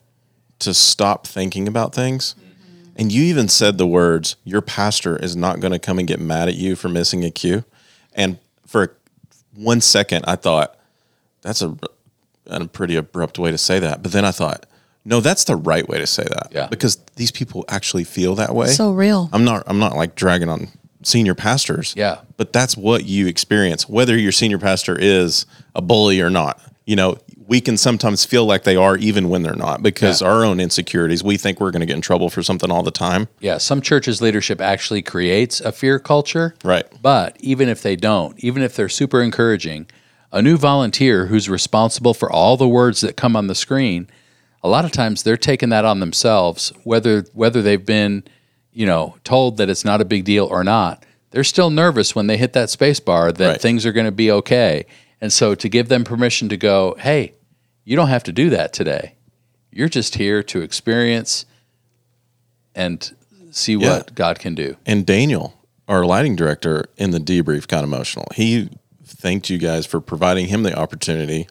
to 0.59 0.71
stop 0.71 1.25
thinking 1.25 1.67
about 1.67 1.95
things. 1.95 2.35
Mm-hmm. 2.35 2.89
And 2.97 3.11
you 3.11 3.23
even 3.23 3.47
said 3.47 3.79
the 3.79 3.87
words, 3.87 4.35
your 4.43 4.61
pastor 4.61 5.17
is 5.17 5.35
not 5.35 5.59
going 5.61 5.73
to 5.73 5.79
come 5.79 5.97
and 5.97 6.07
get 6.07 6.19
mad 6.19 6.47
at 6.47 6.53
you 6.53 6.75
for 6.75 6.89
missing 6.89 7.25
a 7.25 7.31
cue. 7.31 7.63
And 8.13 8.37
for 8.67 8.95
one 9.55 9.81
second, 9.81 10.25
I 10.27 10.35
thought, 10.35 10.77
that's 11.41 11.63
a, 11.63 11.75
a 12.45 12.67
pretty 12.67 12.95
abrupt 12.95 13.39
way 13.39 13.49
to 13.49 13.57
say 13.57 13.79
that. 13.79 14.03
But 14.03 14.11
then 14.11 14.25
I 14.25 14.31
thought, 14.31 14.67
no, 15.07 15.21
that's 15.21 15.45
the 15.45 15.55
right 15.55 15.87
way 15.87 15.97
to 15.99 16.05
say 16.07 16.23
that. 16.23 16.49
Yeah. 16.51 16.67
Because 16.67 16.97
these 17.15 17.31
people 17.31 17.63
actually 17.69 18.03
feel 18.03 18.35
that 18.35 18.53
way. 18.53 18.67
So 18.67 18.91
real. 18.91 19.29
I'm 19.31 19.45
not 19.45 19.63
I'm 19.67 19.79
not 19.79 19.95
like 19.95 20.15
dragging 20.15 20.49
on 20.49 20.67
senior 21.03 21.33
pastors. 21.33 21.93
Yeah. 21.95 22.19
But 22.35 22.51
that's 22.51 22.75
what 22.75 23.05
you 23.05 23.27
experience, 23.27 23.87
whether 23.87 24.17
your 24.17 24.31
senior 24.33 24.59
pastor 24.59 24.97
is 24.99 25.45
a 25.73 25.81
bully 25.81 26.19
or 26.19 26.29
not. 26.29 26.59
You 26.85 26.95
know, 26.97 27.17
we 27.47 27.61
can 27.61 27.77
sometimes 27.77 28.25
feel 28.25 28.45
like 28.45 28.63
they 28.63 28.75
are 28.75 28.97
even 28.97 29.29
when 29.29 29.43
they're 29.43 29.55
not 29.55 29.81
because 29.81 30.21
Yeah. 30.21 30.27
our 30.27 30.43
own 30.43 30.59
insecurities, 30.59 31.23
we 31.23 31.37
think 31.37 31.59
we're 31.61 31.71
going 31.71 31.79
to 31.81 31.85
get 31.85 31.95
in 31.95 32.01
trouble 32.01 32.29
for 32.29 32.43
something 32.43 32.69
all 32.71 32.83
the 32.83 32.91
time. 32.91 33.27
Yeah, 33.39 33.57
some 33.57 33.79
churches 33.81 34.21
leadership 34.21 34.59
actually 34.59 35.01
creates 35.01 35.61
a 35.61 35.71
fear 35.71 35.99
culture. 35.99 36.55
Right. 36.63 36.85
But 37.01 37.37
even 37.39 37.69
if 37.69 37.81
they 37.81 37.95
don't, 37.95 38.37
even 38.43 38.61
if 38.63 38.75
they're 38.75 38.89
super 38.89 39.21
encouraging, 39.21 39.87
a 40.31 40.41
new 40.41 40.57
volunteer 40.57 41.27
who's 41.27 41.47
responsible 41.49 42.13
for 42.13 42.29
all 42.31 42.57
the 42.57 42.67
words 42.67 42.99
that 43.01 43.15
come 43.15 43.35
on 43.37 43.47
the 43.47 43.55
screen, 43.55 44.09
a 44.63 44.69
lot 44.69 44.85
of 44.85 44.91
times 44.91 45.23
they're 45.23 45.37
taking 45.37 45.69
that 45.69 45.85
on 45.85 45.99
themselves, 45.99 46.73
whether 46.83 47.21
whether 47.33 47.61
they've 47.61 47.85
been, 47.85 48.23
you 48.71 48.85
know, 48.85 49.15
told 49.23 49.57
that 49.57 49.69
it's 49.69 49.85
not 49.85 50.01
a 50.01 50.05
big 50.05 50.25
deal 50.25 50.45
or 50.45 50.63
not. 50.63 51.05
They're 51.31 51.43
still 51.43 51.69
nervous 51.69 52.15
when 52.15 52.27
they 52.27 52.37
hit 52.37 52.53
that 52.53 52.69
space 52.69 52.99
bar 52.99 53.31
that 53.31 53.47
Right. 53.47 53.61
things 53.61 53.85
are 53.85 53.91
going 53.91 54.05
to 54.05 54.11
be 54.11 54.31
okay. 54.31 54.85
And 55.21 55.31
so 55.33 55.55
to 55.55 55.67
give 55.69 55.89
them 55.89 56.03
permission 56.03 56.47
to 56.49 56.57
go, 56.57 56.95
hey, 56.99 57.33
you 57.83 57.95
don't 57.95 58.07
have 58.09 58.23
to 58.23 58.31
do 58.31 58.49
that 58.51 58.73
today. 58.73 59.15
You're 59.71 59.89
just 59.89 60.15
here 60.15 60.41
to 60.43 60.61
experience 60.61 61.45
and 62.75 63.13
see 63.51 63.73
Yeah. 63.73 63.97
what 63.97 64.15
God 64.15 64.39
can 64.39 64.55
do. 64.55 64.77
And 64.85 65.05
Daniel, 65.05 65.53
our 65.87 66.05
lighting 66.05 66.35
director, 66.35 66.85
in 66.97 67.11
the 67.11 67.19
debrief, 67.19 67.67
got 67.67 67.83
emotional. 67.83 68.25
He 68.35 68.69
thanked 69.05 69.49
you 69.49 69.57
guys 69.57 69.85
for 69.85 69.99
providing 69.99 70.47
him 70.47 70.63
the 70.63 70.77
opportunity 70.77 71.47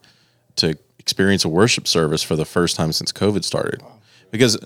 to 0.57 0.77
experience 1.07 1.45
a 1.45 1.49
worship 1.49 1.87
service 1.87 2.21
for 2.21 2.35
the 2.35 2.45
first 2.45 2.75
time 2.75 2.91
since 2.91 3.13
COVID 3.13 3.45
started. 3.45 3.81
Because 4.33 4.59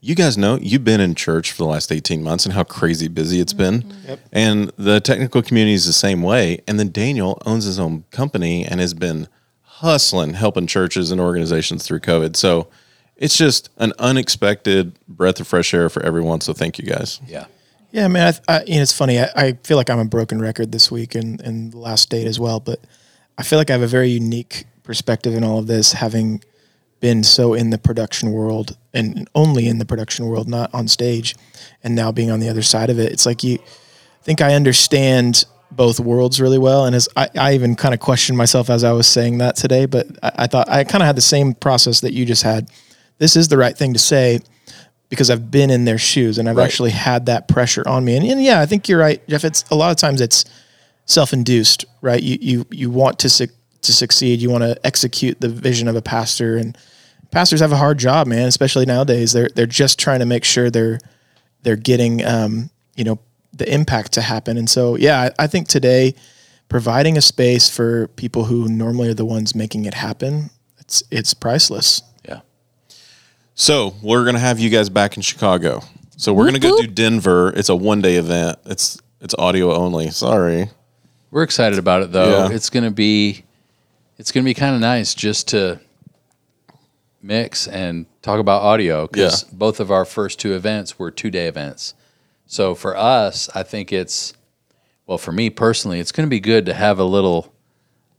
you 0.00 0.16
guys 0.16 0.36
know 0.36 0.58
you've 0.60 0.82
been 0.82 1.00
in 1.00 1.14
church 1.14 1.52
for 1.52 1.58
the 1.58 1.68
last 1.68 1.92
18 1.92 2.20
months 2.20 2.44
and 2.44 2.52
how 2.52 2.64
crazy 2.64 3.06
busy 3.06 3.38
it's 3.38 3.52
been. 3.52 3.82
Mm-hmm. 3.82 4.14
And 4.32 4.72
the 4.76 5.00
technical 5.00 5.40
community 5.40 5.74
is 5.74 5.86
the 5.86 5.92
same 5.92 6.20
way. 6.20 6.60
And 6.66 6.80
then 6.80 6.90
Daniel 6.90 7.40
owns 7.46 7.64
his 7.64 7.78
own 7.78 8.04
company 8.10 8.64
and 8.64 8.80
has 8.80 8.92
been 8.92 9.28
hustling, 9.62 10.34
helping 10.34 10.66
churches 10.66 11.12
and 11.12 11.20
organizations 11.20 11.86
through 11.86 12.00
COVID. 12.00 12.34
So 12.34 12.66
it's 13.16 13.36
just 13.36 13.70
an 13.76 13.92
unexpected 14.00 14.98
breath 15.06 15.38
of 15.38 15.46
fresh 15.46 15.72
air 15.72 15.88
for 15.88 16.02
everyone. 16.02 16.40
So 16.40 16.52
thank 16.52 16.76
you 16.76 16.84
guys. 16.84 17.20
Yeah. 17.24 17.46
Yeah, 17.92 18.08
man. 18.08 18.34
I, 18.48 18.56
I, 18.56 18.64
you 18.64 18.74
know, 18.74 18.82
it's 18.82 18.92
funny. 18.92 19.20
I, 19.20 19.30
I 19.36 19.52
feel 19.62 19.76
like 19.76 19.88
I'm 19.88 20.00
a 20.00 20.04
broken 20.04 20.42
record 20.42 20.72
this 20.72 20.90
week 20.90 21.14
and, 21.14 21.40
and 21.40 21.72
the 21.72 21.78
last 21.78 22.10
date 22.10 22.26
as 22.26 22.40
well. 22.40 22.58
But 22.58 22.80
I 23.38 23.44
feel 23.44 23.60
like 23.60 23.70
I 23.70 23.74
have 23.74 23.82
a 23.82 23.86
very 23.86 24.08
unique 24.08 24.66
perspective 24.84 25.34
in 25.34 25.42
all 25.42 25.58
of 25.58 25.66
this, 25.66 25.92
having 25.92 26.42
been 27.00 27.22
so 27.24 27.52
in 27.54 27.70
the 27.70 27.78
production 27.78 28.30
world 28.32 28.76
and 28.94 29.28
only 29.34 29.66
in 29.66 29.78
the 29.78 29.84
production 29.84 30.26
world, 30.26 30.48
not 30.48 30.72
on 30.72 30.86
stage, 30.88 31.34
and 31.82 31.94
now 31.94 32.12
being 32.12 32.30
on 32.30 32.40
the 32.40 32.48
other 32.48 32.62
side 32.62 32.88
of 32.90 32.98
it. 32.98 33.12
It's 33.12 33.26
like 33.26 33.42
you 33.42 33.58
I 33.60 34.22
think 34.24 34.40
I 34.40 34.54
understand 34.54 35.44
both 35.70 35.98
worlds 36.00 36.40
really 36.40 36.58
well. 36.58 36.86
And 36.86 36.94
as 36.94 37.08
I, 37.16 37.28
I 37.36 37.54
even 37.54 37.74
kind 37.74 37.92
of 37.92 38.00
questioned 38.00 38.38
myself 38.38 38.70
as 38.70 38.84
I 38.84 38.92
was 38.92 39.06
saying 39.06 39.38
that 39.38 39.56
today, 39.56 39.86
but 39.86 40.06
I, 40.22 40.32
I 40.38 40.46
thought 40.46 40.68
I 40.68 40.84
kind 40.84 41.02
of 41.02 41.06
had 41.06 41.16
the 41.16 41.20
same 41.20 41.52
process 41.54 42.00
that 42.00 42.12
you 42.14 42.24
just 42.24 42.42
had. 42.42 42.70
This 43.18 43.36
is 43.36 43.48
the 43.48 43.58
right 43.58 43.76
thing 43.76 43.92
to 43.92 43.98
say 43.98 44.40
because 45.10 45.30
I've 45.30 45.50
been 45.50 45.70
in 45.70 45.84
their 45.84 45.98
shoes 45.98 46.38
and 46.38 46.48
I've 46.48 46.56
Right. 46.56 46.64
actually 46.64 46.90
had 46.92 47.26
that 47.26 47.48
pressure 47.48 47.86
on 47.86 48.04
me. 48.04 48.16
And, 48.16 48.24
and 48.24 48.42
yeah, 48.42 48.60
I 48.60 48.66
think 48.66 48.88
you're 48.88 48.98
right, 48.98 49.20
Jeff. 49.28 49.44
It's 49.44 49.64
a 49.70 49.74
lot 49.74 49.90
of 49.90 49.96
times 49.98 50.20
it's 50.20 50.44
self-induced, 51.06 51.84
right? 52.00 52.22
You 52.22 52.38
you 52.40 52.66
you 52.70 52.90
want 52.90 53.18
to 53.20 53.28
suc 53.28 53.50
to 53.84 53.92
succeed. 53.92 54.40
You 54.40 54.50
want 54.50 54.64
to 54.64 54.78
execute 54.84 55.40
the 55.40 55.48
vision 55.48 55.88
of 55.88 55.96
a 55.96 56.02
pastor, 56.02 56.56
and 56.56 56.76
pastors 57.30 57.60
have 57.60 57.72
a 57.72 57.76
hard 57.76 57.98
job, 57.98 58.26
man. 58.26 58.48
Especially 58.48 58.86
nowadays, 58.86 59.32
they're 59.32 59.48
they're 59.54 59.66
just 59.66 59.98
trying 59.98 60.20
to 60.20 60.26
make 60.26 60.44
sure 60.44 60.70
they're 60.70 61.00
they're 61.62 61.76
getting 61.76 62.24
um, 62.24 62.70
you 62.96 63.04
know 63.04 63.18
the 63.56 63.72
impact 63.72 64.12
to 64.12 64.22
happen. 64.22 64.56
And 64.56 64.68
so, 64.68 64.96
yeah, 64.96 65.30
I, 65.38 65.44
I 65.44 65.46
think 65.46 65.68
today 65.68 66.14
providing 66.68 67.16
a 67.16 67.20
space 67.20 67.68
for 67.68 68.08
people 68.08 68.44
who 68.44 68.68
normally 68.68 69.08
are 69.08 69.14
the 69.14 69.24
ones 69.24 69.54
making 69.54 69.84
it 69.84 69.94
happen, 69.94 70.50
it's 70.78 71.02
it's 71.10 71.34
priceless. 71.34 72.02
Yeah. 72.26 72.40
So 73.54 73.94
we're 74.02 74.24
gonna 74.24 74.38
have 74.38 74.58
you 74.58 74.70
guys 74.70 74.88
back 74.88 75.16
in 75.16 75.22
Chicago. 75.22 75.82
So 76.16 76.32
we're 76.32 76.46
gonna 76.46 76.58
go 76.58 76.80
do 76.80 76.86
Denver. 76.86 77.52
It's 77.56 77.68
a 77.68 77.76
one 77.76 78.00
day 78.00 78.16
event. 78.16 78.58
It's 78.66 78.98
it's 79.20 79.34
audio 79.38 79.74
only. 79.74 80.10
Sorry. 80.10 80.70
We're 81.30 81.42
excited 81.42 81.78
about 81.78 82.02
it 82.02 82.12
though. 82.12 82.48
Yeah. 82.48 82.54
It's 82.54 82.70
gonna 82.70 82.90
be 82.90 83.44
it's 84.18 84.32
gonna 84.32 84.44
be 84.44 84.54
kind 84.54 84.74
of 84.74 84.80
nice 84.80 85.14
just 85.14 85.48
to 85.48 85.80
mix 87.22 87.66
and 87.66 88.06
talk 88.22 88.38
about 88.38 88.62
audio 88.62 89.06
because 89.06 89.42
Yeah. 89.44 89.48
both 89.52 89.80
of 89.80 89.90
our 89.90 90.04
first 90.04 90.38
two 90.38 90.54
events 90.54 90.98
were 90.98 91.10
two 91.10 91.30
day 91.30 91.46
events. 91.46 91.94
So 92.46 92.74
for 92.74 92.96
us, 92.96 93.48
I 93.54 93.62
think 93.62 93.92
it's 93.92 94.34
well 95.06 95.18
for 95.18 95.32
me 95.32 95.50
personally, 95.50 96.00
it's 96.00 96.12
gonna 96.12 96.28
be 96.28 96.40
good 96.40 96.66
to 96.66 96.74
have 96.74 96.98
a 96.98 97.04
little 97.04 97.52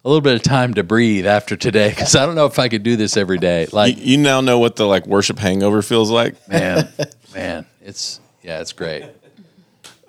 a 0.04 0.10
little 0.10 0.22
bit 0.22 0.36
of 0.36 0.44
time 0.44 0.74
to 0.76 0.84
breathe 0.84 1.26
after 1.26 1.56
today 1.56 1.90
because 1.90 2.16
I 2.16 2.26
don't 2.26 2.36
know 2.36 2.46
if 2.46 2.60
I 2.60 2.68
could 2.70 2.84
do 2.84 2.96
this 2.96 3.18
every 3.18 3.38
day. 3.40 3.64
You, 3.64 3.70
Like 3.74 3.98
you 3.98 4.18
now 4.18 4.42
know 4.42 4.60
what 4.60 4.76
the 4.76 4.86
like 4.86 5.08
worship 5.08 5.40
hangover 5.40 5.82
feels 5.82 6.12
like. 6.12 6.36
man, 6.48 6.90
man, 7.34 7.66
it's 7.82 8.20
yeah, 8.44 8.62
it's 8.62 8.72
great. 8.74 9.06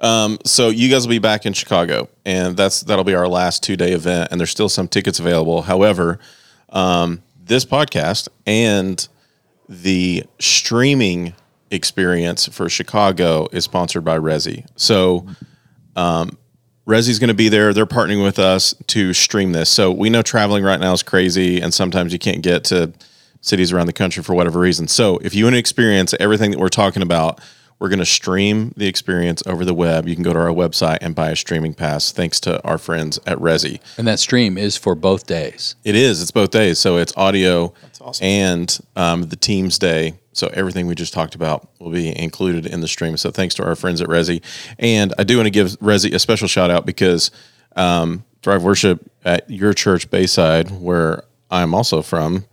So 0.01 0.69
you 0.69 0.89
guys 0.89 1.07
will 1.07 1.15
be 1.15 1.19
back 1.19 1.47
in 1.47 1.53
Chicago, 1.53 2.09
and 2.25 2.57
that's 2.57 2.81
that'll 2.83 3.05
be 3.05 3.15
our 3.15 3.29
last 3.29 3.63
two 3.63 3.77
day 3.77 3.93
event. 3.93 4.29
And 4.31 4.41
there's 4.41 4.51
still 4.51 4.69
some 4.69 4.89
tickets 4.89 5.19
available. 5.19 5.63
However, 5.63 6.19
um, 6.71 7.23
this 7.45 7.65
podcast 7.65 8.29
and 8.47 9.07
the 9.69 10.25
streaming 10.39 11.35
experience 11.71 12.47
for 12.47 12.69
Chicago 12.69 13.49
is 13.53 13.65
sponsored 13.65 14.05
by 14.05 14.19
Resi. 14.19 14.67
So 14.77 15.27
um, 15.97 16.39
Resi's 16.87 17.19
going 17.19 17.29
to 17.29 17.35
be 17.35 17.49
there. 17.49 17.73
They're 17.73 17.87
partnering 17.87 18.23
with 18.23 18.39
us 18.39 18.75
to 18.89 19.13
stream 19.13 19.53
this. 19.53 19.69
So 19.69 19.91
we 19.91 20.11
know 20.11 20.23
traveling 20.23 20.63
right 20.63 20.79
now 20.79 20.93
is 20.93 21.03
crazy, 21.03 21.61
and 21.61 21.75
sometimes 21.75 22.13
you 22.13 22.19
can't 22.19 22.43
get 22.43 22.65
to 22.65 22.93
cities 23.41 23.73
around 23.73 23.87
the 23.87 23.93
country 23.93 24.23
for 24.23 24.35
whatever 24.35 24.59
reason. 24.61 24.89
So 24.89 25.19
if 25.19 25.35
you 25.35 25.45
want 25.45 25.55
to 25.55 25.59
experience 25.59 26.15
everything 26.21 26.51
that 26.53 26.61
we're 26.61 26.69
talking 26.69 27.03
about, 27.03 27.41
we're 27.79 27.89
going 27.89 27.99
to 27.99 28.07
stream 28.07 28.73
the 28.77 28.87
experience 28.87 29.43
over 29.47 29.65
the 29.65 29.75
web. 29.75 30.09
You 30.09 30.15
can 30.15 30.25
go 30.25 30.33
to 30.33 30.39
our 30.39 30.49
website 30.49 30.99
and 31.03 31.15
buy 31.15 31.31
a 31.31 31.37
streaming 31.37 31.75
pass. 31.75 32.11
Thanks 32.11 32.41
to 32.41 32.63
our 32.65 32.79
friends 32.79 33.19
at 33.27 33.39
Resi. 33.39 33.81
And 33.99 34.07
that 34.07 34.19
stream 34.19 34.57
is 34.57 34.77
for 34.77 34.95
both 34.95 35.27
days. 35.27 35.77
It 35.85 35.95
is. 35.95 36.23
It's 36.23 36.31
both 36.31 36.51
days. 36.51 36.79
So 36.79 36.97
it's 36.97 37.13
audio 37.17 37.75
awesome. 38.01 38.25
and 38.25 38.79
um, 38.97 39.23
the 39.25 39.37
Teams 39.37 39.79
Day. 39.79 40.15
So 40.33 40.49
everything 40.53 40.87
we 40.87 40.95
just 40.95 41.13
talked 41.13 41.35
about 41.35 41.69
will 41.79 41.91
be 41.91 42.19
included 42.19 42.67
in 42.67 42.81
the 42.81 42.89
stream. 42.89 43.17
So 43.17 43.31
thanks 43.31 43.55
to 43.57 43.65
our 43.65 43.75
friends 43.75 44.01
at 44.01 44.09
Resi. 44.09 44.43
And 44.79 45.13
I 45.19 45.25
do 45.25 45.37
want 45.37 45.47
to 45.47 45.51
give 45.51 45.73
Resi 45.79 46.15
a 46.15 46.19
special 46.19 46.49
shout 46.49 46.71
out 46.71 46.87
because 46.87 47.31
um, 47.75 48.25
Thrive 48.43 48.63
Worship 48.63 49.11
at 49.25 49.49
your 49.51 49.75
church, 49.75 50.11
Bayside, 50.11 50.71
where 50.71 51.25
I'm 51.51 51.75
also 51.75 52.03
from, 52.03 52.45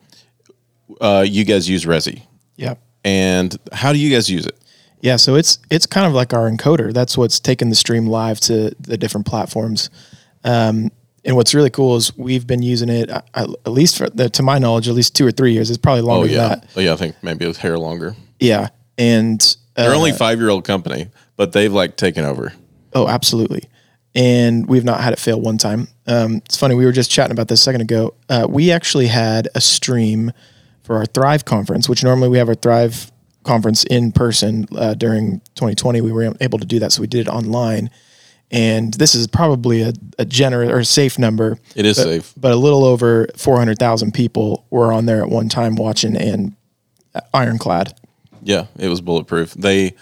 uh, 0.99 1.25
you 1.27 1.45
guys 1.45 1.69
use 1.69 1.85
Resi. 1.85 2.23
Yep. 2.57 2.79
And 3.03 3.57
how 3.71 3.91
do 3.91 3.99
you 3.99 4.13
guys 4.13 4.29
use 4.29 4.45
it? 4.45 4.57
Yeah, 5.03 5.17
so 5.17 5.36
it's 5.36 5.60
it's 5.69 5.86
kind 5.86 6.07
of 6.07 6.13
like 6.13 6.33
our 6.33 6.50
encoder. 6.50 6.93
That's 6.93 7.17
what's 7.17 7.38
taken 7.39 7.69
the 7.69 7.75
stream 7.75 8.07
live 8.07 8.39
to 8.41 8.74
the 8.79 8.95
different 8.98 9.27
platforms. 9.27 9.89
Um, 10.45 10.91
and 11.25 11.36
what's 11.36 11.53
really 11.53 11.69
cool 11.69 11.98
is 11.98 12.17
we've 12.17 12.48
been 12.48 12.62
using 12.63 12.88
it 12.89 13.10
uh, 13.10 13.22
at 13.36 13.67
least 13.72 13.98
for 13.98 14.10
the, 14.10 14.29
to 14.29 14.41
my 14.43 14.60
knowledge, 14.60 14.88
at 14.88 14.95
least 14.95 15.13
two 15.15 15.27
or 15.27 15.31
three 15.31 15.51
years. 15.51 15.69
It's 15.69 15.77
probably 15.77 16.03
Oh 16.03 16.05
longer 16.05 16.27
yeah, 16.29 16.38
than 16.48 16.60
that. 16.62 16.69
oh 16.77 16.79
yeah. 16.79 16.93
I 16.93 16.95
think 16.95 17.15
maybe 17.22 17.43
it 17.43 17.50
was 17.50 17.57
hair 17.57 17.77
longer. 17.77 18.15
Yeah, 18.39 18.69
and 18.98 19.41
uh, 19.75 19.83
They're 19.83 19.95
only 19.95 20.13
five 20.13 20.39
year 20.39 20.50
old 20.50 20.63
company, 20.63 21.10
but 21.36 21.51
they've 21.51 21.72
like 21.72 21.98
taken 21.98 22.24
over. 22.24 22.53
Oh, 22.93 23.07
absolutely. 23.10 23.63
And 24.15 24.67
we've 24.67 24.83
not 24.86 25.01
had 25.01 25.12
it 25.12 25.19
fail 25.19 25.41
one 25.41 25.57
time. 25.57 25.88
Um, 26.07 26.38
it's 26.45 26.55
funny. 26.57 26.75
We 26.75 26.86
were 26.86 26.91
just 26.91 27.10
chatting 27.12 27.31
about 27.31 27.48
this 27.50 27.60
a 27.60 27.63
second 27.63 27.81
ago. 27.81 28.13
Uh, 28.29 28.45
we 28.50 28.72
actually 28.72 29.07
had 29.07 29.50
a 29.55 29.60
stream 29.62 30.31
for 30.83 30.98
our 30.98 31.05
Thrive 31.05 31.43
conference, 31.45 31.89
which 31.89 32.03
normally 32.03 32.29
we 32.29 32.38
have 32.38 32.48
our 32.48 32.55
Thrive 32.55 33.12
conference 33.43 33.83
in 33.85 34.12
person. 34.12 34.67
Uh, 34.75 34.93
during 34.93 35.39
2020, 35.55 36.01
we 36.01 36.12
were 36.12 36.33
able 36.41 36.59
to 36.59 36.65
do 36.65 36.79
that, 36.79 36.91
so 36.91 37.01
we 37.01 37.07
did 37.07 37.27
it 37.27 37.29
online. 37.29 37.89
And 38.51 38.93
this 38.93 39.15
is 39.15 39.25
probably 39.25 39.81
a, 39.81 39.93
a 40.19 40.25
generous 40.25 40.69
or 40.69 40.79
a 40.79 40.85
safe 40.85 41.17
number. 41.17 41.57
It 41.75 41.85
is 41.85 41.97
but, 41.97 42.03
safe. 42.03 42.33
but 42.38 42.51
a 42.51 42.55
little 42.55 42.85
over 42.85 43.27
400,000 43.35 44.13
people 44.13 44.65
were 44.69 44.93
on 44.93 45.05
there 45.07 45.23
at 45.23 45.29
one 45.29 45.50
time 45.50 45.75
watching 45.75 46.15
and 46.15 46.55
uh, 47.15 47.21
ironclad. 47.33 47.97
Yeah, 48.43 48.65
it 48.77 48.89
was 48.89 49.01
bulletproof. 49.01 49.53
They, 49.53 49.95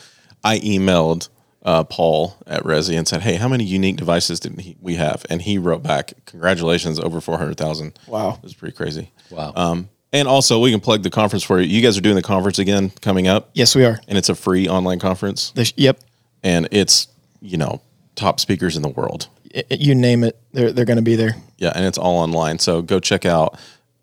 I 0.44 0.60
emailed 0.60 1.30
uh, 1.64 1.84
Paul 1.84 2.36
at 2.48 2.64
Resi 2.64 2.98
and 2.98 3.08
said, 3.08 3.22
"Hey, 3.22 3.36
how 3.36 3.48
many 3.48 3.64
unique 3.64 3.98
devices 3.98 4.40
did 4.40 4.60
he, 4.60 4.76
we 4.82 4.96
have?" 4.96 5.26
And 5.30 5.42
he 5.42 5.58
wrote 5.58 5.84
back, 5.84 6.14
"Congratulations, 6.26 7.00
over 7.00 7.22
four 7.22 7.38
hundred 7.38 7.58
thousand. 7.58 8.00
Wow. 8.08 8.34
it 8.34 8.44
was 8.44 8.56
pretty 8.56 8.76
crazy. 8.76 9.12
Wow. 9.30 9.54
Um, 9.56 9.90
and 10.14 10.28
also, 10.28 10.60
we 10.60 10.72
can 10.72 10.80
plug 10.80 11.04
the 11.04 11.10
conference 11.10 11.44
for 11.44 11.60
you. 11.60 11.68
You 11.68 11.82
guys 11.82 11.98
are 11.98 12.02
doing 12.02 12.16
the 12.16 12.22
conference 12.22 12.60
again 12.60 12.92
coming 13.02 13.28
up, 13.28 13.50
Yes, 13.54 13.76
we 13.76 13.86
are. 13.86 14.00
and 14.08 14.18
it's 14.18 14.30
a 14.30 14.36
free 14.36 14.68
online 14.68 15.00
conference, 15.00 15.52
The, 15.52 15.72
yep. 15.78 16.00
and 16.44 16.68
it's 16.72 17.08
you 17.42 17.58
know 17.58 17.82
top 18.16 18.40
speakers 18.40 18.76
in 18.76 18.82
the 18.82 18.90
world. 18.90 19.28
I- 19.56 19.64
you 19.72 19.96
name 19.96 20.24
it, 20.24 20.38
they're, 20.54 20.72
they're 20.72 20.86
going 20.86 20.98
to 20.98 21.02
be 21.04 21.16
there. 21.16 21.36
Yeah, 21.58 21.72
and 21.76 21.86
it's 21.86 21.98
all 21.98 22.18
online. 22.18 22.60
So 22.60 22.82
go 22.82 23.00
check 23.00 23.26
out. 23.26 23.58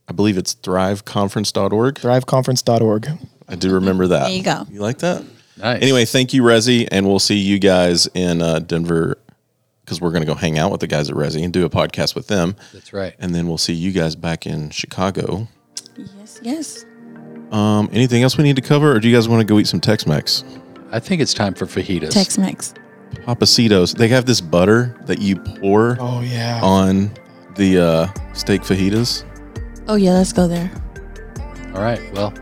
I 0.08 0.12
believe 0.12 0.38
it's 0.38 0.54
thriveconference.org. 0.54 1.94
thriveconference.org. 1.96 3.08
I 3.48 3.54
do 3.56 3.74
remember 3.74 4.06
that. 4.08 4.24
There 4.28 4.36
you 4.36 4.42
go. 4.42 4.66
You 4.70 4.80
like 4.80 4.98
that? 4.98 5.24
Nice. 5.56 5.82
Anyway, 5.82 6.04
thank 6.04 6.32
you, 6.32 6.42
Resi, 6.42 6.86
and 6.90 7.06
we'll 7.06 7.18
see 7.18 7.36
you 7.38 7.58
guys 7.58 8.06
in 8.14 8.40
uh, 8.42 8.58
Denver 8.60 9.18
because 9.84 10.00
we're 10.00 10.10
going 10.10 10.22
to 10.22 10.26
go 10.26 10.34
hang 10.34 10.58
out 10.58 10.70
with 10.70 10.80
the 10.80 10.86
guys 10.86 11.08
at 11.10 11.16
Resi 11.16 11.42
and 11.42 11.52
do 11.52 11.64
a 11.64 11.70
podcast 11.70 12.14
with 12.14 12.26
them. 12.28 12.56
That's 12.72 12.92
right. 12.92 13.14
And 13.18 13.34
then 13.34 13.48
we'll 13.48 13.58
see 13.58 13.72
you 13.72 13.90
guys 13.90 14.14
back 14.16 14.46
in 14.46 14.70
Chicago. 14.70 15.48
Yes, 15.98 16.40
yes. 16.42 16.84
Um, 17.50 17.88
anything 17.92 18.22
else 18.22 18.36
we 18.38 18.44
need 18.44 18.56
to 18.56 18.62
cover, 18.62 18.92
or 18.94 19.00
do 19.00 19.08
you 19.08 19.14
guys 19.16 19.28
want 19.28 19.40
to 19.40 19.44
go 19.44 19.58
eat 19.58 19.66
some 19.66 19.80
Tex-Mex? 19.80 20.44
I 20.92 21.00
think 21.00 21.20
it's 21.20 21.34
time 21.34 21.54
for 21.54 21.66
fajitas. 21.66 22.10
Tex 22.10 22.38
Mex. 22.38 22.72
Pappasito's. 23.26 23.94
They 23.94 24.08
have 24.08 24.26
this 24.26 24.40
butter 24.40 24.96
that 25.06 25.20
you 25.20 25.36
pour 25.36 25.96
Oh, 26.00 26.20
yeah. 26.20 26.60
on 26.62 27.10
the 27.56 27.78
uh, 27.82 28.32
steak 28.32 28.62
fajitas. 28.62 29.24
Oh 29.88 29.96
yeah, 29.96 30.12
let's 30.12 30.32
go 30.32 30.46
there. 30.46 30.70
All 31.74 31.82
right. 31.82 32.00
Well, 32.12 32.32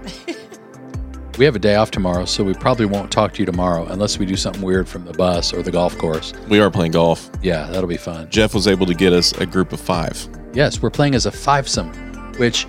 we 1.39 1.45
have 1.45 1.55
a 1.57 1.59
day 1.61 1.77
off 1.77 1.91
tomorrow, 1.91 2.25
so 2.25 2.43
we 2.45 2.55
probably 2.55 2.87
won't 2.87 3.11
talk 3.11 3.33
to 3.35 3.41
you 3.41 3.47
tomorrow 3.47 3.85
unless 3.87 4.19
we 4.19 4.27
do 4.27 4.37
something 4.37 4.63
weird 4.63 4.89
from 4.89 5.05
the 5.05 5.13
bus 5.13 5.53
or 5.53 5.63
the 5.63 5.71
golf 5.71 5.97
course. 5.99 6.33
We 6.49 6.61
are 6.61 6.71
playing 6.71 6.93
golf. 6.93 7.31
Yeah, 7.43 7.67
that'll 7.69 7.89
be 7.89 7.97
fun. 7.97 8.29
Jeff 8.31 8.55
was 8.55 8.67
able 8.67 8.87
to 8.87 8.95
get 8.95 9.13
us 9.13 9.33
a 9.33 9.47
group 9.47 9.73
of 9.73 9.81
five. 9.81 10.29
Yes, 10.53 10.83
we're 10.83 10.91
playing 10.91 11.15
as 11.15 11.27
a 11.27 11.31
fivesome, 11.31 11.93
which 12.39 12.67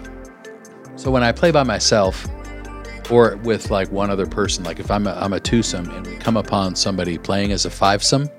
so 0.98 1.10
when 1.12 1.24
I 1.24 1.32
play 1.32 1.52
by 1.52 1.64
myself 1.64 2.28
or 3.10 3.38
with 3.38 3.72
like 3.72 3.90
one 3.92 4.10
other 4.10 4.26
person, 4.26 4.64
like 4.66 4.80
if 4.80 4.92
I'm 4.92 5.08
a, 5.08 5.14
I'm 5.14 5.32
a 5.34 5.40
twosome 5.40 5.90
and 5.92 6.06
we 6.06 6.16
come 6.18 6.36
upon 6.38 6.76
somebody 6.76 7.18
playing 7.18 7.52
as 7.54 7.66
a 7.66 7.70
fivesome, 7.70 8.30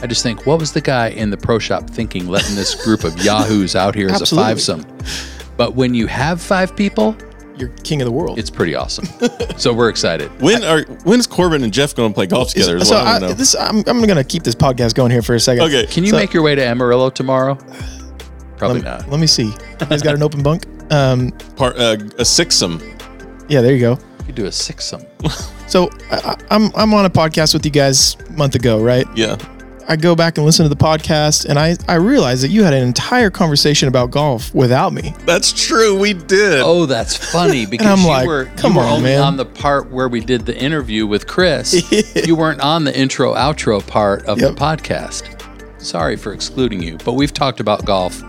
I 0.00 0.06
just 0.06 0.22
think, 0.22 0.46
what 0.46 0.58
was 0.60 0.72
the 0.72 0.80
guy 0.80 1.08
in 1.08 1.30
the 1.30 1.36
pro 1.36 1.58
shop 1.58 1.88
thinking, 1.90 2.28
letting 2.28 2.54
this 2.54 2.74
group 2.84 3.04
of 3.04 3.16
yahoos 3.24 3.74
out 3.76 3.94
here 3.94 4.08
as 4.10 4.20
a 4.32 4.36
fivesome? 4.36 4.84
But 5.56 5.74
when 5.74 5.94
you 5.94 6.06
have 6.06 6.40
five 6.40 6.74
people, 6.76 7.16
You're 7.56 7.68
king 7.84 8.00
of 8.02 8.06
the 8.06 8.12
world. 8.12 8.38
it's 8.38 8.50
pretty 8.50 8.74
awesome. 8.74 9.06
so 9.56 9.72
we're 9.72 9.88
excited. 9.88 10.30
When 10.42 10.64
are 10.64 10.82
when's 11.04 11.26
Corbin 11.26 11.62
and 11.64 11.72
Jeff 11.72 11.94
going 11.94 12.10
to 12.10 12.14
play 12.14 12.26
golf 12.26 12.50
together? 12.50 12.76
Is 12.78 12.88
so 12.88 12.96
what 12.96 13.06
I 13.06 13.08
I, 13.08 13.12
want 13.12 13.22
to 13.22 13.28
know. 13.28 13.34
this, 13.34 13.54
I'm, 13.54 13.76
I'm 13.86 14.00
going 14.02 14.16
to 14.16 14.24
keep 14.24 14.42
this 14.42 14.54
podcast 14.56 14.94
going 14.94 15.10
here 15.12 15.22
for 15.22 15.34
a 15.34 15.40
second. 15.40 15.64
Okay. 15.64 15.86
Can 15.86 16.04
you 16.04 16.10
So- 16.10 16.16
make 16.16 16.32
your 16.32 16.42
way 16.42 16.54
to 16.56 16.64
Amarillo 16.64 17.10
tomorrow? 17.10 17.56
Probably 18.56 18.80
Let, 18.80 19.00
not. 19.00 19.08
let 19.10 19.20
me 19.20 19.26
see. 19.26 19.52
He's 19.88 20.02
got 20.02 20.14
an 20.14 20.22
open 20.22 20.42
bunk? 20.42 20.66
Um, 20.90 21.30
Part, 21.56 21.76
uh, 21.76 21.96
a 22.18 22.22
sixsome. 22.24 22.80
yeah, 23.48 23.60
there 23.60 23.72
you 23.74 23.80
go. 23.80 23.98
You 24.26 24.32
do 24.32 24.46
a 24.46 24.50
sixsome. 24.50 25.06
So 25.68 25.88
I, 26.10 26.16
I- 26.16 26.36
I'm 26.54 26.70
I'm 26.76 26.92
on 26.92 27.06
a 27.06 27.10
podcast 27.10 27.54
with 27.54 27.64
you 27.64 27.70
guys 27.70 28.14
a 28.28 28.32
month 28.32 28.54
ago, 28.54 28.78
right? 28.82 29.06
Yeah. 29.16 29.38
I 29.88 29.96
go 29.96 30.14
back 30.14 30.36
and 30.36 30.44
listen 30.44 30.64
to 30.64 30.68
the 30.68 30.76
podcast, 30.76 31.46
and 31.46 31.58
I 31.58 31.76
I 31.88 31.94
realized 31.94 32.42
that 32.44 32.50
you 32.50 32.62
had 32.62 32.74
an 32.74 32.82
entire 32.82 33.30
conversation 33.30 33.88
about 33.88 34.10
golf 34.10 34.54
without 34.54 34.92
me. 34.92 35.14
That's 35.24 35.50
true. 35.50 35.98
We 35.98 36.12
did. 36.12 36.60
Oh, 36.60 36.84
that's 36.84 37.16
funny 37.16 37.64
because 37.70 37.86
I'm 37.86 38.00
you 38.00 38.06
like, 38.06 38.26
were 38.26 38.44
come 38.58 38.72
you 38.74 38.78
were 38.80 38.84
on, 38.84 38.92
only 38.98 39.10
man. 39.12 39.22
on 39.22 39.36
the 39.38 39.46
part 39.46 39.90
where 39.90 40.08
we 40.08 40.20
did 40.20 40.44
the 40.44 40.54
interview 40.54 41.06
with 41.06 41.26
Chris. 41.26 41.72
You 42.26 42.36
weren't 42.36 42.60
on 42.60 42.84
the 42.84 42.94
intro 42.94 43.32
outro 43.34 43.84
part 43.86 44.26
of 44.26 44.40
Yep. 44.42 44.50
the 44.50 44.60
podcast. 44.60 45.80
Sorry 45.80 46.16
for 46.16 46.34
excluding 46.34 46.82
you, 46.82 46.98
but 47.02 47.14
we've 47.14 47.32
talked 47.32 47.60
about 47.60 47.86
golf 47.86 48.22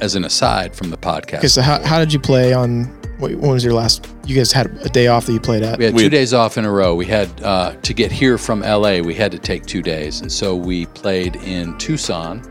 as 0.00 0.14
an 0.14 0.24
aside 0.24 0.74
from 0.74 0.90
the 0.90 0.96
podcast. 0.96 1.38
Okay, 1.38 1.48
so 1.48 1.62
how, 1.62 1.82
how 1.84 1.98
did 1.98 2.12
you 2.12 2.18
play 2.20 2.52
on? 2.52 2.84
What, 3.18 3.32
when 3.36 3.50
was 3.52 3.64
your 3.64 3.72
last? 3.72 4.06
You 4.26 4.36
guys 4.36 4.52
had 4.52 4.66
a 4.82 4.88
day 4.90 5.06
off 5.06 5.24
that 5.26 5.32
you 5.32 5.40
played 5.40 5.62
at. 5.62 5.78
we 5.78 5.84
had 5.86 5.94
We 5.94 6.00
two 6.00 6.04
had- 6.04 6.10
days 6.12 6.34
off 6.34 6.58
in 6.58 6.64
a 6.66 6.70
row. 6.70 6.94
We 6.94 7.06
had 7.06 7.30
uh, 7.42 7.74
to 7.82 7.94
get 7.94 8.12
here 8.12 8.36
from 8.38 8.60
LA. 8.60 8.98
We 9.00 9.14
had 9.14 9.32
to 9.32 9.38
take 9.38 9.64
two 9.66 9.80
days, 9.82 10.20
and 10.20 10.30
so 10.30 10.54
we 10.54 10.86
played 10.86 11.36
in 11.36 11.76
Tucson 11.78 12.42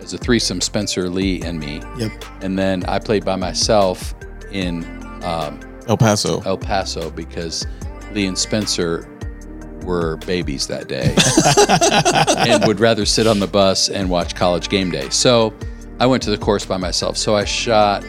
as 0.00 0.14
a 0.14 0.18
threesome. 0.18 0.60
Spencer, 0.60 1.08
Lee, 1.10 1.42
and 1.42 1.58
me. 1.58 1.80
Yep. 1.98 2.12
And 2.42 2.58
then 2.58 2.84
I 2.84 2.98
played 3.00 3.24
by 3.24 3.36
myself 3.36 4.14
in 4.52 4.84
um, 5.24 5.58
El 5.88 5.96
Paso. 5.96 6.40
El 6.42 6.58
Paso 6.58 7.10
because 7.10 7.66
Lee 8.12 8.26
and 8.26 8.38
Spencer 8.38 9.10
were 9.82 10.16
babies 10.18 10.66
that 10.68 10.88
day 10.88 11.14
and 12.48 12.64
would 12.66 12.80
rather 12.80 13.04
sit 13.04 13.26
on 13.26 13.38
the 13.38 13.46
bus 13.46 13.88
and 13.90 14.08
watch 14.08 14.34
college 14.34 14.68
game 14.68 14.90
day. 14.90 15.08
So 15.10 15.52
I 16.00 16.06
went 16.06 16.22
to 16.24 16.30
the 16.30 16.38
course 16.38 16.64
by 16.66 16.76
myself. 16.76 17.16
So 17.16 17.34
I 17.36 17.44
shot 17.44 18.04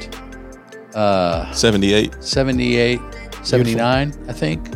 uh, 0.95 1.51
78. 1.51 2.15
78, 2.23 2.99
79, 3.43 4.13
I 4.27 4.33
think. 4.33 4.69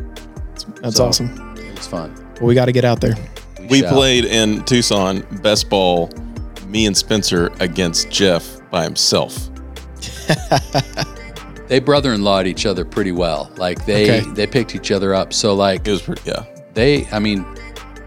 That's 0.81 0.97
So- 0.97 1.07
awesome. 1.07 1.55
It 1.57 1.75
was 1.77 1.87
fun. 1.87 2.13
Well, 2.39 2.47
we 2.47 2.53
got 2.55 2.65
to 2.65 2.71
get 2.71 2.85
out 2.85 3.01
there. 3.01 3.15
We 3.69 3.79
shall. 3.81 3.91
played 3.93 4.25
in 4.25 4.63
Tucson 4.65 5.21
best 5.41 5.69
ball, 5.69 6.09
me 6.67 6.85
and 6.85 6.95
Spencer 6.95 7.51
against 7.59 8.09
Jeff 8.09 8.59
by 8.71 8.83
himself. 8.83 9.49
They 11.67 11.77
brother-in-lawed 11.79 12.47
each 12.47 12.65
other 12.65 12.83
pretty 12.83 13.11
well. 13.11 13.51
Like 13.55 13.85
they 13.85 14.21
Okay. 14.21 14.31
they 14.31 14.47
picked 14.47 14.73
each 14.73 14.89
other 14.89 15.13
up. 15.13 15.33
So 15.33 15.53
like 15.53 15.87
It 15.87 15.91
was 15.91 16.01
pretty, 16.01 16.21
yeah. 16.25 16.43
they, 16.73 17.05
I 17.11 17.19
mean, 17.19 17.45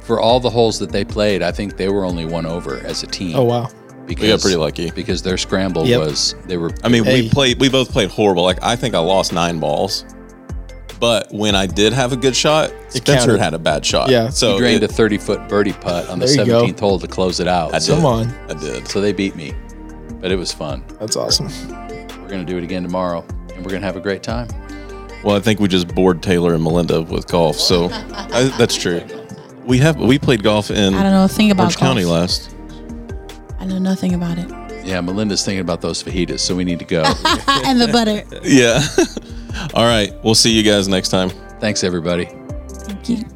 for 0.00 0.18
all 0.20 0.40
the 0.40 0.50
holes 0.50 0.81
that 0.81 0.90
they 0.90 1.05
played, 1.05 1.42
I 1.44 1.53
think 1.53 1.77
they 1.77 1.88
were 1.88 2.05
only 2.05 2.24
one 2.24 2.44
over 2.44 2.79
as 2.79 3.05
a 3.05 3.07
team. 3.07 3.37
Oh 3.37 3.44
wow. 3.44 3.70
Because 4.07 4.23
We 4.23 4.29
got 4.29 4.41
pretty 4.41 4.57
lucky. 4.57 4.91
because 4.91 5.23
their 5.23 5.37
scramble 5.38 5.87
Yep. 5.87 6.01
was 6.01 6.35
they 6.47 6.57
were. 6.57 6.71
I 6.85 6.88
mean, 6.88 7.05
Hey. 7.05 7.23
we 7.23 7.29
played. 7.29 7.61
We 7.61 7.69
both 7.69 7.91
played 7.93 8.11
horrible. 8.11 8.43
Like 8.43 8.62
I 8.62 8.77
think 8.77 8.95
I 8.95 8.99
lost 8.99 9.33
nine 9.33 9.59
balls, 9.59 10.05
but 11.01 11.33
when 11.33 11.55
I 11.55 11.67
did 11.67 11.93
have 11.93 12.12
a 12.12 12.17
good 12.17 12.37
shot, 12.37 12.71
Spencer 12.88 13.27
counted. 13.29 13.41
had 13.41 13.55
a 13.55 13.59
bad 13.59 13.85
shot. 13.85 14.09
Yeah. 14.11 14.29
so 14.31 14.53
he 14.55 14.59
drained 14.59 14.83
it- 14.83 14.91
a 14.91 14.93
30 14.93 15.19
foot 15.19 15.49
birdie 15.49 15.73
putt 15.73 16.09
on 16.09 16.19
the 16.19 16.27
There 16.27 16.37
you 16.37 16.45
go. 16.47 16.61
17th 16.67 16.81
hole 16.81 16.99
to 16.99 17.07
close 17.09 17.41
it 17.41 17.49
out. 17.49 17.75
I 17.75 17.79
So, 17.79 17.95
did. 17.95 18.03
Come 18.03 18.07
on. 18.07 18.35
I 18.49 18.55
did. 18.55 18.88
so 18.88 19.01
they 19.01 19.12
beat 19.12 19.35
me, 19.37 19.53
but 20.21 20.31
it 20.31 20.37
was 20.37 20.53
fun. 20.53 20.83
That's 21.01 21.17
awesome. 21.17 21.49
We're 22.23 22.29
gonna 22.29 22.45
do 22.45 22.57
it 22.59 22.65
again 22.65 22.83
tomorrow, 22.83 23.25
and 23.55 23.65
we're 23.65 23.73
gonna 23.73 23.87
have 23.87 23.97
a 23.97 24.01
great 24.01 24.23
time. 24.23 24.49
Well, 25.25 25.37
I 25.37 25.41
think 25.41 25.61
we 25.61 25.69
just 25.69 25.88
bored 25.95 26.21
Taylor 26.23 26.55
and 26.55 26.62
Melinda 26.65 27.03
with 27.03 27.29
golf, 27.29 27.59
so 27.59 27.88
I, 28.12 28.53
that's 28.59 28.75
true. 28.77 29.01
We 29.65 29.79
have 29.79 29.97
we 29.97 30.19
played 30.19 30.43
golf 30.43 30.71
in 30.73 30.95
I 30.95 31.03
don't 31.05 31.12
know 31.12 31.29
Think 31.29 31.53
about 31.53 31.62
Orange 31.65 31.77
County 31.77 32.05
last. 32.05 32.52
I 33.62 33.64
know 33.64 33.79
nothing 33.79 34.12
about 34.14 34.38
it. 34.38 34.51
Yeah, 34.85 35.01
Melinda's 35.01 35.44
thinking 35.44 35.61
about 35.61 35.81
those 35.81 36.03
fajitas, 36.03 36.40
so 36.40 36.57
we 36.57 36.64
need 36.64 36.81
to 36.81 36.85
go. 36.85 37.05
and 37.46 37.81
the 37.81 37.87
butter. 37.92 38.25
Yeah. 38.42 38.83
All 39.75 39.85
right. 39.85 40.12
We'll 40.25 40.35
see 40.35 40.51
you 40.51 40.64
guys 40.64 40.88
next 40.88 41.11
time. 41.11 41.31
Thanks, 41.61 41.85
everybody. 41.85 42.25
Thank 42.68 43.09
you. 43.09 43.32